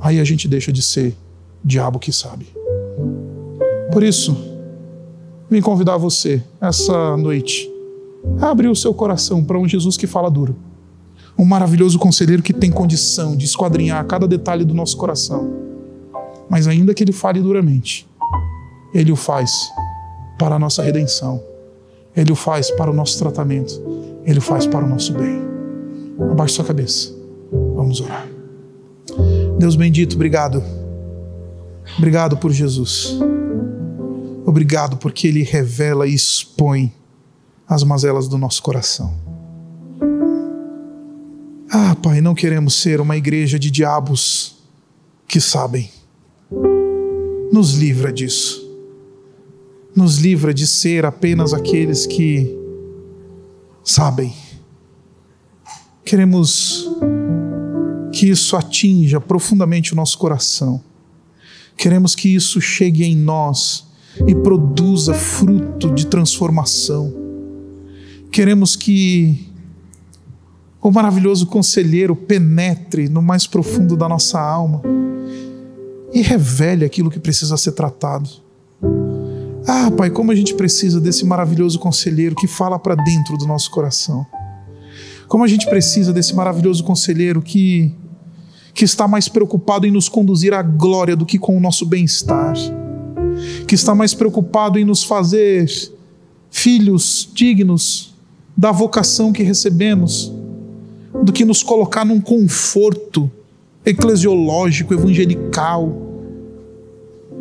Aí 0.00 0.20
a 0.20 0.24
gente 0.24 0.46
deixa 0.46 0.72
de 0.72 0.80
ser 0.80 1.16
diabo 1.64 1.98
que 1.98 2.12
sabe. 2.12 2.46
Por 3.92 4.02
isso, 4.02 4.36
vim 5.50 5.60
convidar 5.60 5.96
você 5.96 6.42
essa 6.60 7.16
noite 7.16 7.70
a 8.40 8.50
abrir 8.50 8.68
o 8.68 8.76
seu 8.76 8.92
coração 8.92 9.42
para 9.42 9.58
um 9.58 9.66
Jesus 9.66 9.96
que 9.96 10.06
fala 10.06 10.30
duro. 10.30 10.56
Um 11.38 11.44
maravilhoso 11.44 11.98
conselheiro 11.98 12.42
que 12.42 12.52
tem 12.52 12.70
condição 12.70 13.36
de 13.36 13.44
esquadrinhar 13.44 14.04
cada 14.06 14.26
detalhe 14.26 14.64
do 14.64 14.74
nosso 14.74 14.96
coração. 14.96 15.52
Mas 16.48 16.66
ainda 16.66 16.92
que 16.92 17.04
ele 17.04 17.12
fale 17.12 17.40
duramente, 17.40 18.08
ele 18.92 19.12
o 19.12 19.16
faz 19.16 19.52
para 20.38 20.56
a 20.56 20.58
nossa 20.58 20.82
redenção. 20.82 21.42
Ele 22.16 22.32
o 22.32 22.36
faz 22.36 22.70
para 22.70 22.90
o 22.90 22.94
nosso 22.94 23.18
tratamento. 23.18 23.80
Ele 24.24 24.38
o 24.38 24.42
faz 24.42 24.66
para 24.66 24.84
o 24.84 24.88
nosso 24.88 25.12
bem. 25.12 25.40
Abaixe 26.30 26.54
sua 26.54 26.64
cabeça. 26.64 27.12
Vamos 27.74 28.00
orar. 28.00 28.26
Deus 29.58 29.76
bendito, 29.76 30.14
obrigado. 30.14 30.62
Obrigado 31.96 32.36
por 32.36 32.50
Jesus. 32.52 33.18
Obrigado 34.48 34.96
porque 34.96 35.28
Ele 35.28 35.42
revela 35.42 36.06
e 36.06 36.14
expõe 36.14 36.90
as 37.68 37.84
mazelas 37.84 38.26
do 38.28 38.38
nosso 38.38 38.62
coração. 38.62 39.14
Ah, 41.70 41.94
Pai, 42.02 42.22
não 42.22 42.34
queremos 42.34 42.72
ser 42.80 42.98
uma 42.98 43.14
igreja 43.14 43.58
de 43.58 43.70
diabos 43.70 44.56
que 45.26 45.38
sabem. 45.38 45.90
Nos 47.52 47.74
livra 47.74 48.10
disso. 48.10 48.66
Nos 49.94 50.16
livra 50.16 50.54
de 50.54 50.66
ser 50.66 51.04
apenas 51.04 51.52
aqueles 51.52 52.06
que 52.06 52.56
sabem. 53.84 54.34
Queremos 56.06 56.88
que 58.14 58.30
isso 58.30 58.56
atinja 58.56 59.20
profundamente 59.20 59.92
o 59.92 59.96
nosso 59.96 60.16
coração 60.16 60.82
Queremos 61.78 62.16
que 62.16 62.34
isso 62.34 62.60
chegue 62.60 63.04
em 63.04 63.14
nós 63.14 63.86
e 64.26 64.34
produza 64.34 65.14
fruto 65.14 65.92
de 65.92 66.06
transformação. 66.06 67.12
Queremos 68.30 68.76
que 68.76 69.48
o 70.80 70.90
maravilhoso 70.90 71.46
conselheiro 71.46 72.14
penetre 72.14 73.08
no 73.08 73.20
mais 73.20 73.46
profundo 73.46 73.96
da 73.96 74.08
nossa 74.08 74.40
alma 74.40 74.82
e 76.12 76.22
revele 76.22 76.84
aquilo 76.84 77.10
que 77.10 77.18
precisa 77.18 77.56
ser 77.56 77.72
tratado. 77.72 78.28
Ah, 79.66 79.90
Pai, 79.90 80.10
como 80.10 80.32
a 80.32 80.34
gente 80.34 80.54
precisa 80.54 81.00
desse 81.00 81.26
maravilhoso 81.26 81.78
conselheiro 81.78 82.34
que 82.34 82.46
fala 82.46 82.78
para 82.78 82.94
dentro 82.94 83.36
do 83.36 83.46
nosso 83.46 83.70
coração. 83.70 84.24
Como 85.26 85.44
a 85.44 85.48
gente 85.48 85.68
precisa 85.68 86.12
desse 86.12 86.34
maravilhoso 86.34 86.82
conselheiro 86.84 87.42
que 87.42 87.94
que 88.78 88.84
está 88.84 89.08
mais 89.08 89.28
preocupado 89.28 89.88
em 89.88 89.90
nos 89.90 90.08
conduzir 90.08 90.54
à 90.54 90.62
glória 90.62 91.16
do 91.16 91.26
que 91.26 91.36
com 91.36 91.56
o 91.56 91.60
nosso 91.60 91.84
bem-estar, 91.84 92.54
que 93.66 93.74
está 93.74 93.94
mais 93.94 94.14
preocupado 94.14 94.78
em 94.78 94.84
nos 94.84 95.02
fazer 95.02 95.70
filhos 96.50 97.28
dignos 97.32 98.14
da 98.56 98.72
vocação 98.72 99.32
que 99.32 99.42
recebemos, 99.42 100.32
do 101.22 101.32
que 101.32 101.44
nos 101.44 101.62
colocar 101.62 102.04
num 102.04 102.20
conforto 102.20 103.30
eclesiológico, 103.84 104.94
evangelical, 104.94 105.92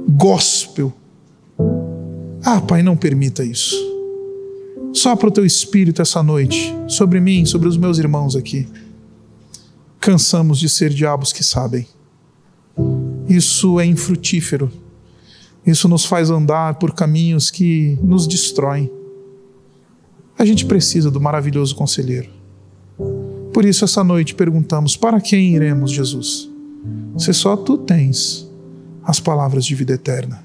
gospel. 0.09 0.93
Ah, 2.43 2.61
Pai, 2.61 2.81
não 2.81 2.95
permita 2.95 3.43
isso. 3.43 3.75
Sopra 4.93 5.27
o 5.27 5.31
teu 5.31 5.45
espírito 5.45 6.01
essa 6.01 6.23
noite 6.23 6.73
sobre 6.87 7.19
mim, 7.19 7.45
sobre 7.45 7.67
os 7.67 7.77
meus 7.77 7.97
irmãos 7.97 8.35
aqui 8.35 8.67
cansamos 10.07 10.57
de 10.59 10.69
ser 10.69 10.93
diabos 10.93 11.33
que 11.33 11.43
sabem. 11.43 11.85
Isso 13.27 13.77
é 13.77 13.85
infrutífero. 13.85 14.71
Isso 15.67 15.89
nos 15.89 16.05
faz 16.05 16.29
andar 16.29 16.75
por 16.75 16.93
caminhos 16.93 17.51
que 17.51 17.99
nos 18.01 18.25
destroem. 18.25 18.89
A 20.39 20.45
gente 20.45 20.65
precisa 20.65 21.11
do 21.11 21.19
maravilhoso 21.19 21.75
conselheiro. 21.75 22.29
Por 23.53 23.65
isso, 23.65 23.83
essa 23.83 24.01
noite 24.01 24.33
perguntamos: 24.33 24.95
para 24.95 25.19
quem 25.19 25.55
iremos, 25.55 25.91
Jesus? 25.91 26.49
Se 27.17 27.33
só 27.33 27.57
tu 27.57 27.77
tens 27.77 28.49
as 29.03 29.19
palavras 29.19 29.65
de 29.65 29.75
vida 29.75 29.93
eterna. 29.93 30.43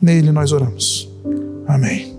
Nele 0.00 0.30
nós 0.30 0.52
oramos. 0.52 1.08
Amém. 1.66 2.13